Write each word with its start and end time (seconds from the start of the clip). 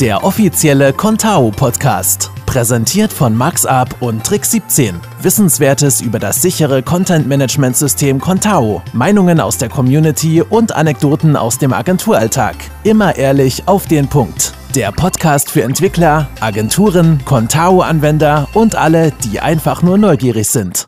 der 0.00 0.24
offizielle 0.24 0.94
Contao 0.94 1.50
Podcast. 1.50 2.30
Präsentiert 2.46 3.12
von 3.12 3.36
MaxUp 3.36 4.00
und 4.00 4.26
Trick17. 4.26 4.94
Wissenswertes 5.20 6.00
über 6.00 6.18
das 6.18 6.40
sichere 6.40 6.82
Content-Management-System 6.82 8.18
Contao, 8.18 8.82
Meinungen 8.94 9.40
aus 9.40 9.58
der 9.58 9.68
Community 9.68 10.40
und 10.40 10.74
Anekdoten 10.74 11.36
aus 11.36 11.58
dem 11.58 11.74
Agenturalltag. 11.74 12.56
Immer 12.82 13.16
ehrlich 13.16 13.68
auf 13.68 13.86
den 13.86 14.08
Punkt. 14.08 14.54
Der 14.74 14.90
Podcast 14.90 15.50
für 15.50 15.62
Entwickler, 15.62 16.28
Agenturen, 16.40 17.20
Contao-Anwender 17.26 18.48
und 18.54 18.76
alle, 18.76 19.12
die 19.24 19.40
einfach 19.40 19.82
nur 19.82 19.98
neugierig 19.98 20.48
sind. 20.48 20.86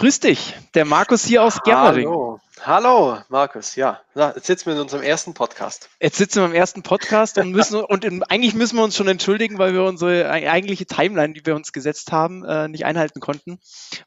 Grüß 0.00 0.18
dich, 0.20 0.54
der 0.72 0.86
Markus 0.86 1.26
hier 1.26 1.42
aus 1.42 1.60
Germering. 1.62 2.06
Hallo. 2.06 2.40
Hallo, 2.62 3.18
Markus. 3.28 3.76
Ja, 3.76 4.00
jetzt 4.14 4.46
sitzen 4.46 4.64
wir 4.64 4.72
in 4.72 4.80
unserem 4.80 5.02
ersten 5.02 5.34
Podcast. 5.34 5.90
Jetzt 6.00 6.16
sitzen 6.16 6.40
wir 6.40 6.46
im 6.46 6.54
ersten 6.54 6.82
Podcast 6.82 7.36
und 7.36 7.50
müssen 7.50 7.78
und 7.84 8.06
in, 8.06 8.22
eigentlich 8.22 8.54
müssen 8.54 8.76
wir 8.76 8.82
uns 8.82 8.96
schon 8.96 9.08
entschuldigen, 9.08 9.58
weil 9.58 9.74
wir 9.74 9.84
unsere 9.84 10.30
eigentliche 10.30 10.86
Timeline, 10.86 11.34
die 11.34 11.44
wir 11.44 11.54
uns 11.54 11.74
gesetzt 11.74 12.12
haben, 12.12 12.46
äh, 12.46 12.68
nicht 12.68 12.86
einhalten 12.86 13.20
konnten, 13.20 13.58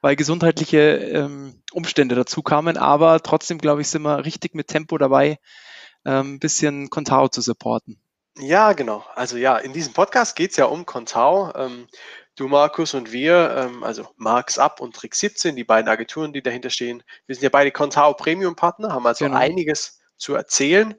weil 0.01 0.15
gesundheitliche 0.15 0.79
ähm, 0.79 1.61
Umstände 1.71 2.15
dazu 2.15 2.41
kamen. 2.41 2.77
Aber 2.77 3.21
trotzdem, 3.21 3.59
glaube 3.59 3.81
ich, 3.81 3.87
sind 3.87 4.01
wir 4.01 4.25
richtig 4.25 4.55
mit 4.55 4.69
Tempo 4.69 4.97
dabei, 4.97 5.37
ähm, 6.05 6.33
ein 6.33 6.39
bisschen 6.39 6.89
Contao 6.89 7.27
zu 7.27 7.41
supporten. 7.41 7.99
Ja, 8.39 8.73
genau. 8.73 9.05
Also 9.13 9.37
ja, 9.37 9.57
in 9.59 9.73
diesem 9.73 9.93
Podcast 9.93 10.35
geht 10.35 10.51
es 10.51 10.57
ja 10.57 10.65
um 10.65 10.87
Contao. 10.87 11.53
Ähm, 11.55 11.87
du, 12.35 12.47
Markus 12.47 12.93
und 12.93 13.11
wir, 13.11 13.55
ähm, 13.57 13.83
also 13.83 14.07
Marks 14.17 14.57
Up 14.57 14.79
und 14.79 14.95
Trick 14.95 15.15
17, 15.15 15.55
die 15.55 15.63
beiden 15.63 15.89
Agenturen, 15.89 16.33
die 16.33 16.41
dahinter 16.41 16.69
stehen. 16.69 17.03
Wir 17.25 17.35
sind 17.35 17.43
ja 17.43 17.49
beide 17.49 17.71
Contao 17.71 18.13
Premium 18.13 18.55
Partner, 18.55 18.91
haben 18.91 19.05
also 19.05 19.25
genau. 19.25 19.37
einiges 19.37 19.99
zu 20.17 20.35
erzählen. 20.35 20.95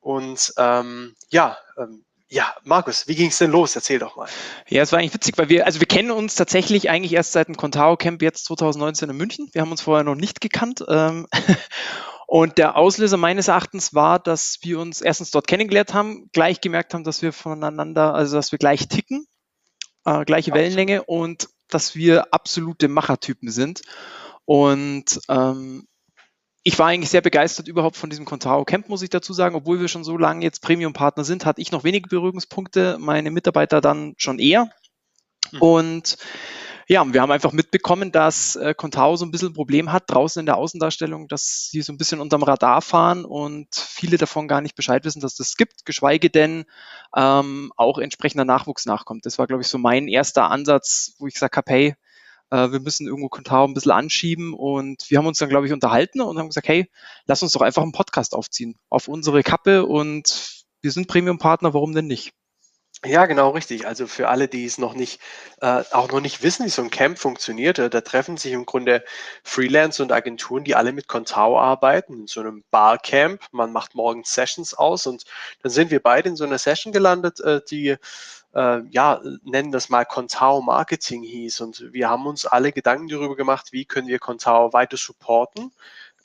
Und 0.00 0.52
ähm, 0.56 1.14
ja, 1.28 1.58
ähm, 1.76 2.04
ja, 2.28 2.54
Markus, 2.62 3.08
wie 3.08 3.16
ging 3.16 3.28
es 3.28 3.38
denn 3.38 3.50
los? 3.50 3.74
Erzähl 3.74 3.98
doch 3.98 4.14
mal. 4.14 4.28
Ja, 4.68 4.82
es 4.82 4.92
war 4.92 5.00
eigentlich 5.00 5.14
witzig, 5.14 5.36
weil 5.36 5.48
wir, 5.48 5.66
also 5.66 5.80
wir 5.80 5.88
kennen 5.88 6.12
uns 6.12 6.36
tatsächlich 6.36 6.88
eigentlich 6.88 7.12
erst 7.12 7.32
seit 7.32 7.48
dem 7.48 7.56
Contao 7.56 7.96
Camp 7.96 8.22
jetzt 8.22 8.44
2019 8.44 9.10
in 9.10 9.16
München. 9.16 9.48
Wir 9.52 9.62
haben 9.62 9.72
uns 9.72 9.80
vorher 9.80 10.04
noch 10.04 10.14
nicht 10.14 10.40
gekannt. 10.40 10.84
Ähm, 10.88 11.26
Und 12.32 12.58
der 12.58 12.76
Auslöser 12.76 13.16
meines 13.16 13.48
Erachtens 13.48 13.92
war, 13.92 14.20
dass 14.20 14.58
wir 14.62 14.78
uns 14.78 15.00
erstens 15.00 15.32
dort 15.32 15.48
kennengelernt 15.48 15.94
haben, 15.94 16.30
gleich 16.32 16.60
gemerkt 16.60 16.94
haben, 16.94 17.02
dass 17.02 17.22
wir 17.22 17.32
voneinander, 17.32 18.14
also 18.14 18.36
dass 18.36 18.52
wir 18.52 18.58
gleich 18.60 18.86
ticken, 18.86 19.26
äh, 20.04 20.24
gleiche 20.24 20.52
Wellenlänge 20.52 21.04
und 21.04 21.48
dass 21.68 21.94
wir 21.94 22.32
absolute 22.32 22.88
Machertypen 22.88 23.50
sind. 23.50 23.82
Und 24.44 25.20
ähm, 25.28 25.86
ich 26.62 26.78
war 26.78 26.88
eigentlich 26.88 27.10
sehr 27.10 27.22
begeistert 27.22 27.68
überhaupt 27.68 27.96
von 27.96 28.10
diesem 28.10 28.24
Contao 28.24 28.64
Camp, 28.64 28.88
muss 28.88 29.02
ich 29.02 29.10
dazu 29.10 29.32
sagen. 29.32 29.54
Obwohl 29.54 29.80
wir 29.80 29.88
schon 29.88 30.04
so 30.04 30.18
lange 30.18 30.44
jetzt 30.44 30.60
Premium-Partner 30.60 31.24
sind, 31.24 31.46
hatte 31.46 31.62
ich 31.62 31.72
noch 31.72 31.84
wenige 31.84 32.08
Berührungspunkte, 32.08 32.98
meine 32.98 33.30
Mitarbeiter 33.30 33.80
dann 33.80 34.14
schon 34.18 34.38
eher. 34.38 34.70
Mhm. 35.52 35.62
Und 35.62 36.18
ja, 36.90 37.06
wir 37.12 37.22
haben 37.22 37.30
einfach 37.30 37.52
mitbekommen, 37.52 38.10
dass 38.10 38.56
äh, 38.56 38.74
Contao 38.74 39.14
so 39.14 39.24
ein 39.24 39.30
bisschen 39.30 39.50
ein 39.50 39.54
Problem 39.54 39.92
hat 39.92 40.10
draußen 40.10 40.40
in 40.40 40.46
der 40.46 40.56
Außendarstellung, 40.56 41.28
dass 41.28 41.68
sie 41.70 41.82
so 41.82 41.92
ein 41.92 41.98
bisschen 41.98 42.18
unterm 42.18 42.42
Radar 42.42 42.82
fahren 42.82 43.24
und 43.24 43.68
viele 43.72 44.18
davon 44.18 44.48
gar 44.48 44.60
nicht 44.60 44.74
Bescheid 44.74 45.04
wissen, 45.04 45.20
dass 45.20 45.36
das 45.36 45.56
gibt, 45.56 45.86
geschweige 45.86 46.30
denn 46.30 46.64
ähm, 47.14 47.72
auch 47.76 47.98
entsprechender 47.98 48.44
Nachwuchs 48.44 48.86
nachkommt. 48.86 49.24
Das 49.24 49.38
war, 49.38 49.46
glaube 49.46 49.62
ich, 49.62 49.68
so 49.68 49.78
mein 49.78 50.08
erster 50.08 50.50
Ansatz, 50.50 51.14
wo 51.20 51.28
ich 51.28 51.34
gesagt 51.34 51.56
habe, 51.56 51.70
hey, 51.70 51.94
äh, 52.50 52.72
wir 52.72 52.80
müssen 52.80 53.06
irgendwo 53.06 53.28
Contao 53.28 53.68
ein 53.68 53.74
bisschen 53.74 53.92
anschieben 53.92 54.52
und 54.52 55.08
wir 55.10 55.18
haben 55.18 55.26
uns 55.26 55.38
dann, 55.38 55.48
glaube 55.48 55.68
ich, 55.68 55.72
unterhalten 55.72 56.20
und 56.20 56.40
haben 56.40 56.48
gesagt, 56.48 56.66
hey, 56.66 56.90
lass 57.26 57.44
uns 57.44 57.52
doch 57.52 57.62
einfach 57.62 57.82
einen 57.82 57.92
Podcast 57.92 58.34
aufziehen 58.34 58.74
auf 58.88 59.06
unsere 59.06 59.44
Kappe 59.44 59.86
und 59.86 60.64
wir 60.82 60.90
sind 60.90 61.06
Premium-Partner, 61.06 61.72
warum 61.72 61.94
denn 61.94 62.08
nicht? 62.08 62.32
Ja, 63.04 63.24
genau 63.24 63.50
richtig. 63.50 63.86
Also 63.86 64.06
für 64.06 64.28
alle, 64.28 64.46
die 64.46 64.66
es 64.66 64.76
noch 64.76 64.92
nicht, 64.92 65.20
äh, 65.62 65.84
auch 65.92 66.10
noch 66.12 66.20
nicht 66.20 66.42
wissen, 66.42 66.66
wie 66.66 66.70
so 66.70 66.82
ein 66.82 66.90
Camp 66.90 67.18
funktioniert, 67.18 67.78
äh, 67.78 67.88
da 67.88 68.02
treffen 68.02 68.36
sich 68.36 68.52
im 68.52 68.66
Grunde 68.66 69.02
Freelance 69.42 70.02
und 70.02 70.12
Agenturen, 70.12 70.64
die 70.64 70.74
alle 70.74 70.92
mit 70.92 71.08
Contao 71.08 71.58
arbeiten, 71.58 72.12
in 72.20 72.26
so 72.26 72.40
einem 72.40 72.62
Barcamp. 72.70 73.42
Man 73.52 73.72
macht 73.72 73.94
morgens 73.94 74.34
Sessions 74.34 74.74
aus 74.74 75.06
und 75.06 75.24
dann 75.62 75.72
sind 75.72 75.90
wir 75.90 76.00
beide 76.02 76.28
in 76.28 76.36
so 76.36 76.44
einer 76.44 76.58
Session 76.58 76.92
gelandet, 76.92 77.40
äh, 77.40 77.62
die 77.70 77.96
äh, 78.54 78.80
ja, 78.90 79.20
nennen 79.44 79.72
das 79.72 79.88
mal 79.88 80.04
Contao 80.04 80.60
Marketing 80.60 81.22
hieß. 81.22 81.62
Und 81.62 81.92
wir 81.94 82.10
haben 82.10 82.26
uns 82.26 82.44
alle 82.44 82.70
Gedanken 82.70 83.08
darüber 83.08 83.34
gemacht, 83.36 83.68
wie 83.72 83.86
können 83.86 84.08
wir 84.08 84.18
Contao 84.18 84.74
weiter 84.74 84.98
supporten. 84.98 85.72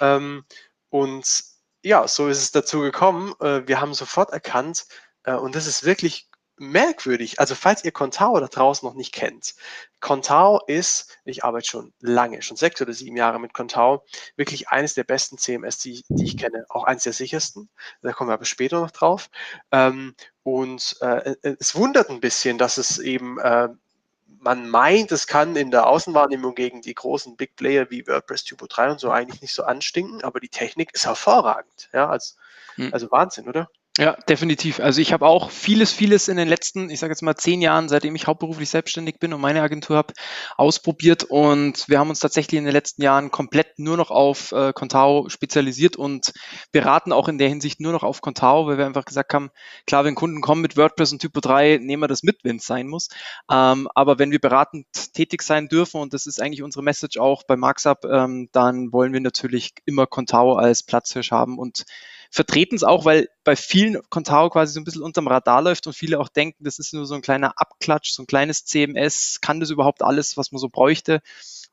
Ähm, 0.02 0.44
und 0.90 1.44
ja, 1.84 2.06
so 2.08 2.28
ist 2.28 2.42
es 2.42 2.52
dazu 2.52 2.82
gekommen. 2.82 3.34
Äh, 3.40 3.66
wir 3.68 3.80
haben 3.80 3.94
sofort 3.94 4.32
erkannt, 4.32 4.86
und 5.28 5.56
das 5.56 5.66
ist 5.66 5.84
wirklich 5.86 6.30
merkwürdig. 6.58 7.40
Also 7.40 7.56
falls 7.56 7.84
ihr 7.84 7.92
Contao 7.92 8.40
da 8.40 8.48
draußen 8.48 8.88
noch 8.88 8.96
nicht 8.96 9.14
kennt, 9.14 9.56
Contao 10.00 10.62
ist, 10.68 11.18
ich 11.26 11.44
arbeite 11.44 11.68
schon 11.68 11.94
lange, 12.00 12.42
schon 12.42 12.58
sechs 12.58 12.82
oder 12.82 12.94
sieben 12.94 13.18
Jahre 13.18 13.40
mit 13.40 13.54
Contao, 13.54 14.04
wirklich 14.36 14.70
eines 14.70 14.94
der 14.94 15.04
besten 15.04 15.38
CMS, 15.38 15.80
die, 15.80 16.04
die 16.10 16.26
ich 16.26 16.38
kenne, 16.38 16.66
auch 16.70 16.84
eines 16.84 17.04
der 17.04 17.14
sichersten. 17.14 17.70
Da 18.02 18.14
kommen 18.14 18.30
wir 18.30 18.36
aber 18.36 18.46
später 18.46 18.80
noch 18.80 18.92
drauf. 18.92 19.30
Ähm, 19.72 20.16
und 20.44 20.98
äh, 21.02 21.32
äh, 21.42 21.56
es 21.60 21.76
wundert 21.76 22.10
ein 22.10 22.20
bisschen, 22.20 22.58
dass 22.58 22.78
es 22.78 23.00
eben 23.00 23.40
äh, 23.40 23.70
man 24.46 24.70
meint, 24.70 25.12
es 25.12 25.26
kann 25.26 25.56
in 25.56 25.72
der 25.72 25.88
Außenwahrnehmung 25.88 26.54
gegen 26.54 26.84
die 26.84 26.94
großen 26.94 27.36
Big 27.36 27.56
Player 27.56 27.90
wie 27.90 28.06
WordPress 28.06 28.44
Typo 28.44 28.68
3 28.68 28.92
und 28.92 29.00
so 29.00 29.10
eigentlich 29.10 29.42
nicht 29.42 29.56
so 29.56 29.64
anstinken, 29.64 30.24
aber 30.24 30.40
die 30.40 30.50
Technik 30.50 30.94
ist 30.94 31.08
hervorragend. 31.08 31.90
Ja, 31.94 32.10
also, 32.10 32.36
also 32.92 33.10
Wahnsinn, 33.10 33.50
oder? 33.50 33.70
Ja, 33.98 34.18
definitiv. 34.28 34.82
Also 34.82 35.00
ich 35.00 35.14
habe 35.14 35.26
auch 35.26 35.50
vieles, 35.52 35.94
vieles 35.94 36.28
in 36.28 36.36
den 36.36 36.50
letzten, 36.50 36.90
ich 36.90 37.00
sage 37.00 37.12
jetzt 37.14 37.22
mal 37.22 37.38
zehn 37.38 37.62
Jahren, 37.62 37.88
seitdem 37.88 38.14
ich 38.16 38.28
hauptberuflich 38.28 38.70
selbstständig 38.70 39.20
bin 39.20 39.32
und 39.32 39.40
meine 39.40 39.62
Agentur 39.62 39.96
habe, 39.96 40.14
ausprobiert 40.58 41.24
und 41.24 41.88
wir 41.88 41.98
haben 41.98 42.10
uns 42.10 42.20
tatsächlich 42.20 42.58
in 42.58 42.66
den 42.66 42.74
letzten 42.74 43.04
Jahren 43.04 43.32
komplett 43.32 43.80
nur 43.80 43.96
noch 43.96 44.12
auf 44.12 44.52
äh, 44.52 44.74
Contao 44.74 45.30
spezialisiert 45.30 45.96
und 45.96 46.34
beraten 46.74 47.14
auch 47.14 47.30
in 47.30 47.38
der 47.38 47.48
Hinsicht 47.48 47.80
nur 47.80 47.94
noch 47.94 48.04
auf 48.04 48.20
Contao, 48.20 48.68
weil 48.68 48.78
wir 48.78 48.86
einfach 48.86 49.06
gesagt 49.06 49.34
haben, 49.34 49.50
klar, 49.88 50.04
wenn 50.04 50.16
Kunden 50.16 50.42
kommen 50.42 50.62
mit 50.62 50.76
WordPress 50.76 51.14
und 51.14 51.22
Typo 51.22 51.40
3, 51.40 51.80
nehmen 51.82 52.04
wir 52.04 52.10
das 52.10 52.22
mit, 52.22 52.40
wenn 52.44 52.58
es 52.58 52.66
sein 52.66 52.90
muss. 52.90 53.08
Ähm, 53.50 53.88
aber 53.96 54.20
wenn 54.20 54.32
wir 54.32 54.40
beratend 54.40 54.88
tätig 55.14 55.42
sein 55.42 55.70
dürfen 55.70 56.02
und 56.02 56.14
das 56.14 56.26
ist 56.26 56.42
eigentlich 56.42 56.64
unsere 56.64 56.84
Message 56.84 57.18
auch 57.18 57.44
bei 57.44 57.56
Markup, 57.56 58.04
ähm, 58.04 58.50
dann 58.52 58.92
wollen 58.92 59.14
wir 59.14 59.22
natürlich 59.22 59.72
immer 59.86 60.06
Contao 60.06 60.56
als 60.58 60.84
Platzhirsch 60.84 61.32
haben 61.32 61.58
und 61.58 61.86
vertreten 62.32 62.76
es 62.76 62.84
auch, 62.84 63.06
weil 63.06 63.30
bei 63.44 63.56
vielen 63.56 64.02
Contao 64.10 64.50
quasi 64.50 64.74
so 64.74 64.80
ein 64.80 64.84
bisschen 64.84 65.04
unterm 65.04 65.28
Radar 65.28 65.62
läuft 65.62 65.88
und 65.88 65.94
viele 65.94 66.20
auch 66.20 66.30
denken, 66.30 66.64
das 66.64 66.80
ist 66.80 66.94
nur 66.94 67.06
so 67.06 67.16
ein 67.16 67.22
kleiner 67.22 67.54
Abklatsch, 67.58 68.12
so 68.12 68.24
ein 68.24 68.28
kleines 68.28 68.66
CMS, 68.66 69.40
kann 69.42 69.60
das 69.60 69.70
überhaupt 69.70 70.02
alles, 70.02 70.38
was 70.38 70.52
man 70.52 70.60
so 70.60 70.70
bräuchte? 70.70 71.22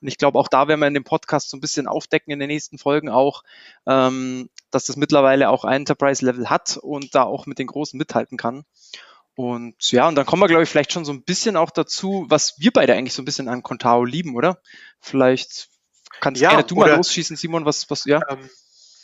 Und 0.01 0.09
ich 0.09 0.19
glaube, 0.19 0.39
auch 0.39 0.49
da 0.49 0.67
werden 0.67 0.81
wir 0.81 0.89
in 0.89 0.95
dem 0.95 1.05
Podcast 1.05 1.49
so 1.49 1.57
ein 1.57 1.61
bisschen 1.61 1.87
aufdecken 1.87 2.33
in 2.33 2.41
den 2.41 2.49
nächsten 2.49 2.77
Folgen 2.77 3.09
auch, 3.09 3.45
ähm, 3.87 4.51
dass 4.71 4.87
das 4.87 4.97
mittlerweile 4.97 5.49
auch 5.49 5.65
ein 5.65 5.83
Enterprise-Level 5.83 6.51
hat 6.51 6.77
und 6.77 7.15
da 7.15 7.23
auch 7.23 7.47
mit 7.47 7.59
den 7.59 7.69
Großen 7.69 7.97
mithalten 7.97 8.37
kann. 8.37 8.65
Und 9.35 9.91
ja, 9.93 10.09
und 10.09 10.15
dann 10.17 10.27
kommen 10.27 10.43
wir, 10.43 10.49
glaube 10.49 10.65
ich, 10.65 10.69
vielleicht 10.69 10.93
schon 10.93 11.05
so 11.05 11.13
ein 11.13 11.23
bisschen 11.23 11.57
auch 11.57 11.71
dazu, 11.71 12.27
was 12.29 12.59
wir 12.59 12.71
beide 12.71 12.95
eigentlich 12.95 13.15
so 13.15 13.23
ein 13.23 13.25
bisschen 13.25 13.49
an 13.49 13.63
Contao 13.63 14.05
lieben, 14.05 14.35
oder? 14.35 14.61
Vielleicht 15.01 15.69
kannst 16.21 16.43
ja, 16.43 16.51
gerne 16.51 16.65
du 16.65 16.75
mal 16.75 16.91
losschießen, 16.91 17.37
Simon, 17.37 17.65
was, 17.65 17.89
was, 17.89 18.05
ja. 18.05 18.21
Ähm, 18.29 18.51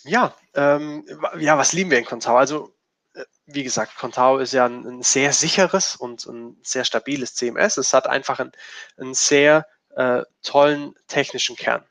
ja, 0.09 0.35
ähm, 0.55 1.05
ja, 1.39 1.59
was 1.59 1.73
lieben 1.73 1.91
wir 1.91 1.99
in 1.99 2.05
Contao? 2.05 2.37
Also, 2.37 2.75
äh, 3.15 3.25
wie 3.47 3.63
gesagt, 3.63 3.97
Contao 3.97 4.39
ist 4.39 4.53
ja 4.53 4.67
ein, 4.67 4.87
ein, 4.87 5.03
sehr 5.03 5.33
sicheres 5.33 5.97
und 5.97 6.27
ein 6.27 6.57
sehr 6.63 6.85
stabiles 6.85 7.35
CMS. 7.35 7.77
Es 7.77 7.95
hat 7.95 8.07
einfach 8.07 8.41
einen, 8.41 8.53
einen 8.97 9.15
sehr 9.15 9.67
äh, 9.97 10.23
tollen 10.43 10.95
technischen 11.07 11.57
Kern. 11.57 11.85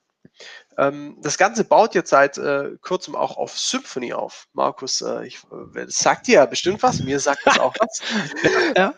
Ähm, 0.77 1.17
das 1.21 1.37
Ganze 1.37 1.63
baut 1.63 1.95
jetzt 1.95 2.11
seit 2.11 2.37
äh, 2.37 2.77
kurzem 2.81 3.15
auch 3.15 3.37
auf 3.37 3.57
Symphony 3.57 4.13
auf. 4.13 4.47
Markus, 4.53 5.01
äh, 5.01 5.25
ich, 5.25 5.39
äh, 5.75 5.85
sagt 5.87 6.27
dir 6.27 6.35
ja 6.35 6.45
bestimmt 6.45 6.83
was, 6.83 6.99
mir 6.99 7.19
sagt 7.19 7.41
das 7.45 7.59
auch 7.59 7.75
was. 7.79 8.01
ja. 8.77 8.93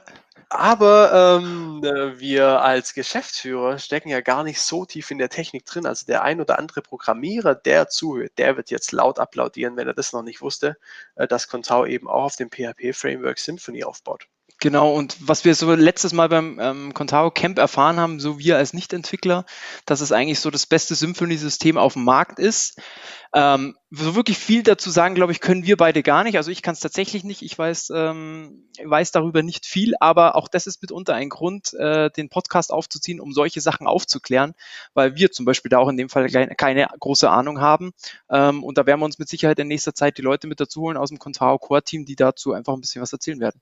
Aber 0.52 1.40
ähm, 1.42 1.84
äh, 1.84 2.20
wir 2.20 2.62
als 2.62 2.94
Geschäftsführer 2.96 3.78
stecken 3.78 4.10
ja 4.10 4.22
gar 4.22 4.44
nicht 4.44 4.60
so 4.62 4.84
tief 4.86 5.12
in 5.12 5.20
der 5.20 5.30
Technik 5.30 5.66
drin. 5.66 5.86
Also 5.86 6.06
der 6.08 6.24
ein 6.24 6.42
oder 6.42 6.58
andere 6.58 6.82
Programmierer, 6.82 7.54
der 7.56 7.88
zuhört, 7.90 8.34
der 8.38 8.58
wird 8.58 8.72
jetzt 8.72 8.92
laut 8.92 9.20
applaudieren, 9.20 9.78
wenn 9.78 9.88
er 9.88 9.94
das 9.94 10.12
noch 10.12 10.24
nicht 10.24 10.42
wusste, 10.42 10.78
äh, 11.16 11.28
dass 11.28 11.48
Contao 11.48 11.86
eben 11.86 12.08
auch 12.08 12.24
auf 12.24 12.36
dem 12.36 12.50
PHP-Framework 12.50 13.38
Symfony 13.38 13.84
aufbaut. 13.84 14.28
Genau, 14.62 14.94
und 14.94 15.16
was 15.22 15.46
wir 15.46 15.56
so 15.56 15.74
letztes 15.74 16.12
Mal 16.12 16.28
beim 16.28 16.60
ähm, 16.60 16.94
Contao 16.94 17.32
Camp 17.32 17.58
erfahren 17.58 17.98
haben, 17.98 18.20
so 18.20 18.40
wir 18.40 18.58
als 18.58 18.74
Nichtentwickler, 18.74 19.46
dass 19.86 20.02
es 20.02 20.12
eigentlich 20.12 20.42
so 20.42 20.52
das 20.52 20.66
beste 20.66 20.96
Symphony-System 20.96 21.78
auf 21.78 21.94
dem 21.94 22.04
Markt 22.04 22.40
ist. 22.40 22.78
Ähm, 23.34 23.78
so 23.90 24.16
wirklich 24.16 24.38
viel 24.38 24.64
dazu 24.64 24.90
sagen, 24.90 25.16
glaube 25.16 25.32
ich, 25.32 25.40
können 25.40 25.66
wir 25.66 25.78
beide 25.78 26.04
gar 26.04 26.26
nicht. 26.26 26.36
Also 26.36 26.52
ich 26.52 26.62
kann 26.62 26.74
es 26.74 26.82
tatsächlich 26.82 27.24
nicht. 27.24 27.42
Ich 27.42 27.58
weiß, 27.58 27.94
ähm, 27.96 28.68
weiß 28.84 29.12
darüber 29.12 29.44
nicht 29.44 29.66
viel, 29.66 29.94
aber 30.02 30.36
auch 30.36 30.50
das 30.50 30.68
ist 30.68 30.82
mitunter 30.82 31.14
ein 31.14 31.30
Grund, 31.30 31.74
äh, 31.76 32.10
den 32.10 32.28
Podcast 32.28 32.74
aufzuziehen, 32.74 33.22
um 33.22 33.32
solche 33.32 33.62
Sachen 33.62 33.88
aufzuklären, 33.88 34.56
weil 34.94 35.16
wir 35.16 35.32
zum 35.32 35.46
Beispiel 35.46 35.70
da 35.70 35.78
auch 35.78 35.90
in 35.90 35.96
dem 35.96 36.10
Fall 36.10 36.28
keine, 36.30 36.88
große 37.00 37.30
Ahnung 37.30 37.62
haben. 37.62 37.92
Ähm, 38.30 38.64
und 38.66 38.78
da 38.78 38.86
werden 38.86 39.00
wir 39.00 39.06
uns 39.06 39.20
mit 39.20 39.30
Sicherheit 39.30 39.60
in 39.60 39.70
nächster 39.70 39.94
Zeit 39.94 40.18
die 40.18 40.22
Leute 40.22 40.48
mit 40.48 40.60
dazu 40.60 40.82
holen 40.82 40.98
aus 40.98 41.10
dem 41.10 41.20
Contao 41.20 41.58
Core 41.60 41.84
Team, 41.84 42.04
die 42.04 42.18
dazu 42.18 42.52
einfach 42.52 42.74
ein 42.74 42.82
bisschen 42.82 43.02
was 43.02 43.14
erzählen 43.14 43.40
werden. 43.40 43.62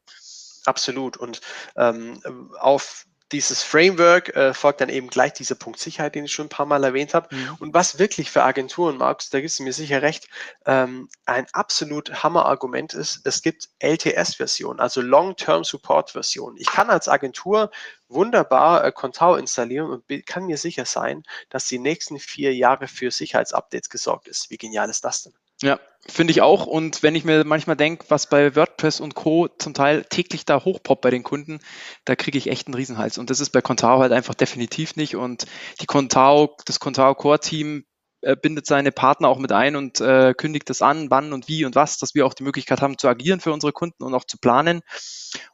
Absolut. 0.67 1.15
Und 1.15 1.39
ähm, 1.77 2.21
auf 2.59 3.05
dieses 3.31 3.63
Framework 3.63 4.35
äh, 4.35 4.53
folgt 4.53 4.81
dann 4.81 4.89
eben 4.89 5.07
gleich 5.09 5.33
dieser 5.33 5.55
Punkt 5.55 5.79
Sicherheit, 5.79 6.15
den 6.15 6.25
ich 6.25 6.31
schon 6.31 6.47
ein 6.47 6.49
paar 6.49 6.65
Mal 6.65 6.83
erwähnt 6.83 7.13
habe. 7.13 7.33
Mhm. 7.33 7.55
Und 7.59 7.73
was 7.73 7.99
wirklich 7.99 8.31
für 8.31 8.43
Agenturen, 8.43 8.97
Markus, 8.97 9.29
da 9.29 9.41
gibst 9.41 9.59
du 9.59 9.63
mir 9.63 9.73
sicher 9.73 10.01
recht, 10.01 10.27
ähm, 10.65 11.09
ein 11.25 11.45
absolut 11.53 12.23
Hammer-Argument 12.23 12.93
ist, 12.93 13.21
es 13.25 13.41
gibt 13.41 13.69
LTS-Versionen, 13.79 14.79
also 14.79 15.01
Long-Term 15.01 15.63
Support-Versionen. 15.63 16.57
Ich 16.57 16.67
kann 16.67 16.89
als 16.89 17.07
Agentur 17.07 17.71
wunderbar 18.07 18.83
äh, 18.83 18.91
Contao 18.91 19.35
installieren 19.35 19.89
und 19.89 20.25
kann 20.25 20.45
mir 20.45 20.57
sicher 20.57 20.85
sein, 20.85 21.23
dass 21.49 21.65
die 21.65 21.79
nächsten 21.79 22.19
vier 22.19 22.55
Jahre 22.55 22.87
für 22.87 23.11
Sicherheitsupdates 23.11 23.89
gesorgt 23.89 24.27
ist. 24.27 24.49
Wie 24.49 24.57
genial 24.57 24.89
ist 24.89 25.03
das 25.03 25.23
denn? 25.23 25.33
Ja, 25.63 25.79
finde 26.07 26.31
ich 26.31 26.41
auch. 26.41 26.67
Und 26.67 27.03
wenn 27.03 27.15
ich 27.15 27.25
mir 27.25 27.43
manchmal 27.43 27.75
denke, 27.75 28.05
was 28.09 28.29
bei 28.29 28.55
WordPress 28.55 28.99
und 28.99 29.15
Co. 29.15 29.47
zum 29.47 29.73
Teil 29.73 30.03
täglich 30.05 30.45
da 30.45 30.63
hochpoppt 30.63 31.01
bei 31.01 31.09
den 31.09 31.23
Kunden, 31.23 31.59
da 32.05 32.15
kriege 32.15 32.37
ich 32.37 32.47
echt 32.49 32.67
einen 32.67 32.75
Riesenhals. 32.75 33.17
Und 33.17 33.29
das 33.29 33.39
ist 33.39 33.49
bei 33.49 33.61
Contao 33.61 33.99
halt 33.99 34.11
einfach 34.11 34.35
definitiv 34.35 34.95
nicht. 34.95 35.15
Und 35.15 35.45
die 35.81 35.87
Contao, 35.87 36.55
das 36.65 36.79
Contao 36.79 37.15
Core 37.15 37.39
Team 37.39 37.85
äh, 38.21 38.35
bindet 38.35 38.67
seine 38.67 38.91
Partner 38.91 39.29
auch 39.29 39.39
mit 39.39 39.51
ein 39.51 39.75
und 39.75 39.99
äh, 39.99 40.33
kündigt 40.35 40.69
das 40.69 40.81
an, 40.81 41.09
wann 41.09 41.33
und 41.33 41.47
wie 41.47 41.65
und 41.65 41.75
was, 41.75 41.97
dass 41.97 42.13
wir 42.15 42.25
auch 42.25 42.33
die 42.33 42.43
Möglichkeit 42.43 42.81
haben 42.81 42.97
zu 42.97 43.07
agieren 43.07 43.39
für 43.39 43.51
unsere 43.53 43.73
Kunden 43.73 44.03
und 44.03 44.13
auch 44.13 44.25
zu 44.25 44.37
planen. 44.37 44.81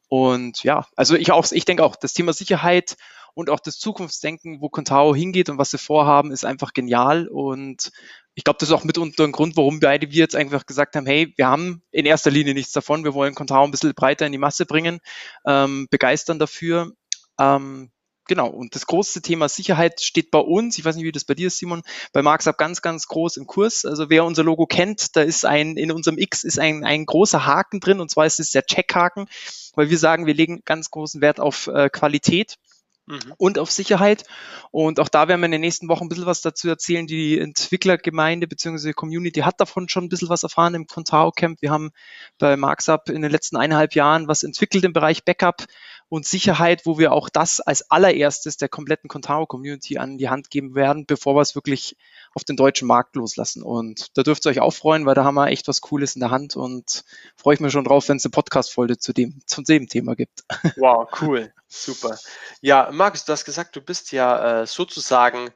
Und 0.09 0.63
ja, 0.63 0.85
also 0.95 1.15
ich 1.15 1.31
auch, 1.31 1.45
ich 1.51 1.65
denke 1.65 1.83
auch, 1.83 1.95
das 1.95 2.13
Thema 2.13 2.33
Sicherheit 2.33 2.95
und 3.33 3.49
auch 3.49 3.59
das 3.59 3.79
Zukunftsdenken, 3.79 4.61
wo 4.61 4.69
Contao 4.69 5.15
hingeht 5.15 5.49
und 5.49 5.57
was 5.57 5.71
sie 5.71 5.77
vorhaben, 5.77 6.31
ist 6.31 6.45
einfach 6.45 6.73
genial. 6.73 7.27
Und 7.27 7.91
ich 8.35 8.43
glaube, 8.43 8.57
das 8.59 8.69
ist 8.69 8.73
auch 8.73 8.83
mitunter 8.83 9.25
ein 9.25 9.31
Grund, 9.31 9.55
warum 9.57 9.79
beide 9.79 10.09
wir 10.09 10.17
jetzt 10.17 10.35
einfach 10.35 10.65
gesagt 10.65 10.95
haben, 10.95 11.05
hey, 11.05 11.33
wir 11.37 11.47
haben 11.47 11.83
in 11.91 12.05
erster 12.05 12.31
Linie 12.31 12.53
nichts 12.53 12.71
davon, 12.71 13.03
wir 13.03 13.13
wollen 13.13 13.35
Contao 13.35 13.63
ein 13.63 13.71
bisschen 13.71 13.93
breiter 13.93 14.25
in 14.25 14.31
die 14.31 14.37
Masse 14.37 14.65
bringen, 14.65 14.99
ähm, 15.45 15.87
begeistern 15.91 16.39
dafür. 16.39 16.93
Ähm, 17.39 17.91
genau, 18.27 18.47
und 18.47 18.73
das 18.73 18.87
große 18.87 19.21
Thema 19.21 19.49
Sicherheit 19.49 20.01
steht 20.01 20.31
bei 20.31 20.39
uns, 20.39 20.79
ich 20.79 20.85
weiß 20.85 20.95
nicht, 20.95 21.05
wie 21.05 21.11
das 21.11 21.25
bei 21.25 21.35
dir 21.35 21.47
ist, 21.47 21.59
Simon, 21.59 21.83
bei 22.11 22.23
Marksab 22.23 22.57
ganz, 22.57 22.81
ganz 22.81 23.07
groß 23.07 23.37
im 23.37 23.45
Kurs. 23.45 23.85
Also 23.85 24.09
wer 24.09 24.25
unser 24.25 24.43
Logo 24.43 24.65
kennt, 24.65 25.15
da 25.15 25.21
ist 25.21 25.45
ein, 25.45 25.77
in 25.77 25.91
unserem 25.91 26.17
X 26.17 26.43
ist 26.43 26.59
ein, 26.59 26.83
ein 26.83 27.05
großer 27.05 27.45
Haken 27.45 27.79
drin, 27.81 27.99
und 27.99 28.09
zwar 28.09 28.25
ist 28.25 28.39
es 28.39 28.49
der 28.49 28.65
Checkhaken, 28.65 29.27
weil 29.75 29.91
wir 29.91 29.97
sagen, 29.99 30.25
wir 30.25 30.33
legen 30.33 30.63
ganz 30.65 30.89
großen 30.89 31.21
Wert 31.21 31.39
auf 31.39 31.67
äh, 31.67 31.89
Qualität 31.89 32.57
Mhm. 33.05 33.33
und 33.37 33.59
auf 33.59 33.69
Sicherheit. 33.69 34.23
Und 34.71 34.99
auch 34.99 35.09
da 35.09 35.27
werden 35.27 35.41
wir 35.41 35.45
in 35.45 35.51
den 35.51 35.61
nächsten 35.61 35.89
Wochen 35.89 36.05
ein 36.05 36.09
bisschen 36.09 36.25
was 36.25 36.41
dazu 36.41 36.69
erzählen. 36.69 37.05
Die 37.05 37.37
Entwicklergemeinde 37.37 38.47
bzw. 38.47 38.93
Community 38.93 39.41
hat 39.41 39.59
davon 39.59 39.89
schon 39.89 40.05
ein 40.05 40.09
bisschen 40.09 40.29
was 40.29 40.43
erfahren 40.43 40.73
im 40.75 40.87
Contao 40.87 41.31
Camp. 41.31 41.61
Wir 41.61 41.71
haben 41.71 41.91
bei 42.37 42.55
MarksUp 42.55 43.09
in 43.09 43.21
den 43.21 43.31
letzten 43.31 43.57
eineinhalb 43.57 43.95
Jahren 43.95 44.27
was 44.27 44.43
entwickelt 44.43 44.85
im 44.85 44.93
Bereich 44.93 45.25
Backup 45.25 45.65
und 46.13 46.27
Sicherheit, 46.27 46.85
wo 46.85 46.99
wir 46.99 47.11
auch 47.11 47.27
das 47.27 47.59
als 47.59 47.89
allererstes 47.89 48.57
der 48.57 48.69
kompletten 48.69 49.07
Contao 49.07 49.47
Community 49.47 49.97
an 49.97 50.19
die 50.19 50.29
Hand 50.29 50.51
geben 50.51 50.75
werden, 50.75 51.07
bevor 51.07 51.35
wir 51.35 51.41
es 51.41 51.55
wirklich 51.55 51.97
auf 52.35 52.43
den 52.43 52.55
deutschen 52.55 52.87
Markt 52.87 53.15
loslassen. 53.15 53.63
Und 53.63 54.15
da 54.15 54.21
dürft 54.21 54.45
ihr 54.45 54.51
euch 54.51 54.59
auch 54.59 54.75
freuen, 54.75 55.07
weil 55.07 55.15
da 55.15 55.23
haben 55.23 55.33
wir 55.33 55.47
echt 55.47 55.67
was 55.67 55.81
Cooles 55.81 56.13
in 56.13 56.19
der 56.19 56.29
Hand 56.29 56.55
und 56.55 57.03
freue 57.35 57.55
ich 57.55 57.59
mich 57.61 57.73
schon 57.73 57.83
drauf, 57.83 58.09
wenn 58.09 58.17
es 58.17 58.25
eine 58.25 58.29
Podcast-Folge 58.29 58.99
zu 58.99 59.11
dem, 59.11 59.41
zu 59.47 59.63
dem 59.63 59.87
Thema 59.87 60.15
gibt. 60.15 60.43
Wow, 60.77 61.09
cool. 61.19 61.51
Super. 61.67 62.19
Ja, 62.61 62.91
Markus, 62.91 63.25
du 63.25 63.31
hast 63.31 63.45
gesagt, 63.45 63.75
du 63.75 63.81
bist 63.81 64.11
ja 64.11 64.61
äh, 64.61 64.67
sozusagen 64.67 65.49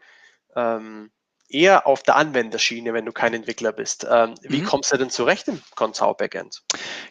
ähm, 0.55 1.11
eher 1.49 1.87
auf 1.87 2.03
der 2.03 2.15
Anwenderschiene, 2.15 2.93
wenn 2.93 3.05
du 3.05 3.11
kein 3.11 3.33
Entwickler 3.33 3.71
bist. 3.71 4.05
Ähm, 4.09 4.35
wie 4.41 4.61
mhm. 4.61 4.65
kommst 4.65 4.91
du 4.91 4.97
denn 4.97 5.09
zurecht 5.09 5.47
im 5.47 5.61
Contao 5.75 6.13
Backend? 6.13 6.63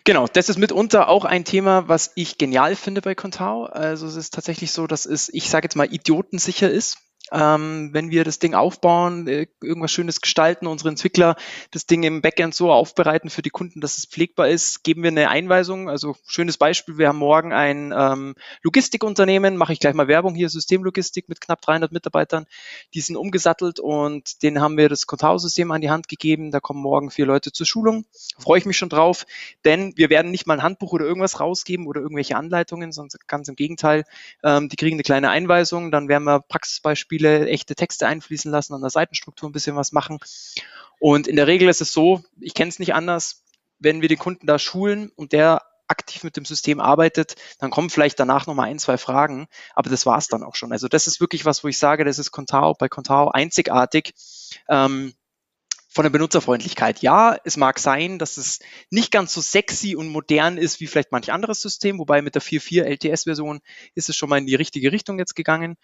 Genau, 0.05 0.27
das 0.27 0.49
ist 0.49 0.59
mitunter 0.59 1.09
auch 1.09 1.25
ein 1.25 1.45
Thema, 1.45 1.89
was 1.89 2.13
ich 2.15 2.39
genial 2.39 2.77
finde 2.77 3.03
bei 3.03 3.15
Contao. 3.15 3.65
Also 3.65 4.07
es 4.07 4.17
ist 4.17 4.35
tatsächlich 4.35 4.73
so, 4.73 4.87
dass 4.87 5.07
es, 5.07 5.29
ich 5.33 5.49
sage 5.49 5.67
jetzt 5.67 5.77
mal, 5.77 5.93
idiotensicher 5.93 6.71
ist 6.71 6.99
ähm, 7.33 7.91
wenn 7.93 8.11
wir 8.11 8.25
das 8.25 8.39
Ding 8.39 8.55
aufbauen, 8.55 9.27
äh, 9.27 9.47
irgendwas 9.61 9.91
Schönes 9.91 10.21
gestalten, 10.21 10.67
unsere 10.67 10.91
Entwickler 10.91 11.37
das 11.73 11.87
Ding 11.87 12.05
im 12.05 12.23
Backend 12.23 12.55
so 12.55 12.71
aufbereiten 12.71 13.31
für 13.31 13.43
die 13.43 13.51
Kunden, 13.51 13.81
dass 13.81 13.99
es 13.99 14.07
pflegbar 14.07 14.49
ist, 14.49 14.85
geben 14.85 15.03
wir 15.03 15.11
eine 15.11 15.29
Einweisung. 15.29 15.91
Also 15.91 16.17
schönes 16.27 16.57
Beispiel, 16.57 16.99
wir 16.99 17.09
haben 17.09 17.19
morgen 17.19 17.53
ein 17.53 17.93
ähm, 17.97 18.35
Logistikunternehmen, 18.63 19.57
mache 19.57 19.73
ich 19.73 19.81
gleich 19.81 19.95
mal 19.95 20.07
Werbung 20.07 20.35
hier, 20.35 20.49
Systemlogistik 20.49 21.29
mit 21.29 21.41
knapp 21.41 21.61
300 21.63 21.91
Mitarbeitern, 21.91 22.47
die 22.95 23.01
sind 23.01 23.17
umgesattelt 23.17 23.81
und 23.81 24.43
denen 24.43 24.61
haben 24.61 24.77
wir 24.77 24.89
das 24.89 25.07
Contao-System 25.07 25.71
an 25.73 25.81
die 25.81 25.91
Hand 25.91 26.09
gegeben. 26.09 26.53
Da 26.53 26.61
kommen 26.61 26.81
morgen 26.81 27.11
vier 27.11 27.27
Leute 27.27 27.51
zur 27.51 27.67
Schulung. 27.67 28.05
Freue 28.39 28.59
ich 28.59 28.67
mich 28.67 28.77
schon 28.77 28.89
drauf, 28.89 29.27
denn 29.65 29.93
wir 29.97 30.11
werden 30.11 30.31
nicht 30.31 30.47
mal 30.47 30.55
ein 30.55 30.63
Handbuch 30.63 30.93
oder 30.93 31.07
irgendwas 31.07 31.41
rausgeben 31.41 31.87
oder 31.87 32.01
irgendwelche 32.01 32.37
Anleitungen, 32.37 32.93
sondern 32.93 33.19
ganz 33.27 33.49
im 33.49 33.57
Gegenteil. 33.57 34.05
Ähm, 34.45 34.69
die 34.69 34.77
kriegen 34.77 34.95
eine 34.95 35.03
kleine 35.03 35.31
Einweisung, 35.31 35.91
dann 35.91 36.09
werden 36.09 36.25
wir 36.25 36.41
Praxisbeispiele 36.41 37.16
Beispiele 37.17 37.49
echte 37.49 37.75
Texte 37.75 38.07
einfließen 38.07 38.51
lassen, 38.51 38.75
an 38.75 38.81
der 38.81 38.91
Seitenstruktur 38.91 39.49
ein 39.49 39.53
bisschen 39.53 39.77
was 39.77 39.93
machen. 39.93 40.19
Und 40.99 41.27
in 41.27 41.37
der 41.37 41.47
Regel 41.47 41.69
ist 41.69 41.81
es 41.81 41.93
so, 41.93 42.23
ich 42.41 42.55
kenne 42.55 42.69
es 42.69 42.79
nicht 42.79 42.95
anders, 42.95 43.45
wenn 43.79 44.01
wir 44.01 44.09
den 44.09 44.19
Kunden 44.19 44.47
da 44.47 44.59
schulen 44.59 45.11
und 45.17 45.33
der 45.33 45.63
aktiv 45.89 46.25
mit 46.25 46.37
dem 46.37 46.45
System 46.45 46.81
arbeitet, 46.81 47.37
dann 47.61 47.71
kommen 47.71 47.91
vielleicht 47.91 48.19
danach 48.19 48.47
nochmal 48.47 48.69
ein, 48.69 48.79
zwei 48.79 48.99
Fragen, 48.99 49.47
aber 49.75 49.89
das 49.89 50.05
war 50.05 50.19
es 50.19 50.27
dann 50.27 50.43
auch 50.43 50.57
schon. 50.57 50.73
Also 50.73 50.89
das 50.89 51.07
ist 51.07 51.21
wirklich 51.21 51.45
was, 51.45 51.63
wo 51.63 51.69
ich 51.69 51.79
sage, 51.79 52.05
das 52.05 52.19
ist 52.19 52.33
Contao 52.33 52.75
bei 52.75 52.89
Contao 52.89 53.29
einzigartig. 53.29 54.13
Ähm, 54.69 55.15
von 55.97 56.03
der 56.03 56.11
Benutzerfreundlichkeit. 56.11 57.01
Ja, 57.01 57.39
es 57.45 57.57
mag 57.57 57.79
sein, 57.79 58.19
dass 58.19 58.37
es 58.37 58.61
nicht 58.91 59.11
ganz 59.11 59.33
so 59.33 59.41
sexy 59.41 59.97
und 59.97 60.09
modern 60.09 60.59
ist 60.59 60.79
wie 60.79 60.87
vielleicht 60.87 61.11
manch 61.11 61.33
anderes 61.33 61.63
System, 61.63 61.99
wobei 61.99 62.21
mit 62.21 62.35
der 62.35 62.43
4.4 62.43 62.83
LTS-Version 62.83 63.61
ist 63.95 64.11
es 64.11 64.15
schon 64.15 64.29
mal 64.29 64.37
in 64.37 64.45
die 64.45 64.57
richtige 64.57 64.93
Richtung 64.93 65.19
jetzt 65.19 65.35
gegangen. 65.35 65.79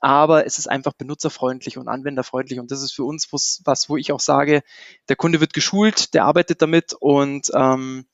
Aber 0.00 0.46
es 0.46 0.58
ist 0.58 0.68
einfach 0.68 0.92
benutzerfreundlich 0.92 1.78
und 1.78 1.88
anwenderfreundlich 1.88 2.60
und 2.60 2.70
das 2.70 2.82
ist 2.82 2.92
für 2.92 3.04
uns 3.04 3.28
was, 3.32 3.88
wo 3.88 3.96
ich 3.96 4.12
auch 4.12 4.20
sage, 4.20 4.62
der 5.08 5.16
Kunde 5.16 5.40
wird 5.40 5.54
geschult, 5.54 6.14
der 6.14 6.24
arbeitet 6.24 6.62
damit 6.62 6.94
und 6.98 7.50
ähm, 7.54 8.06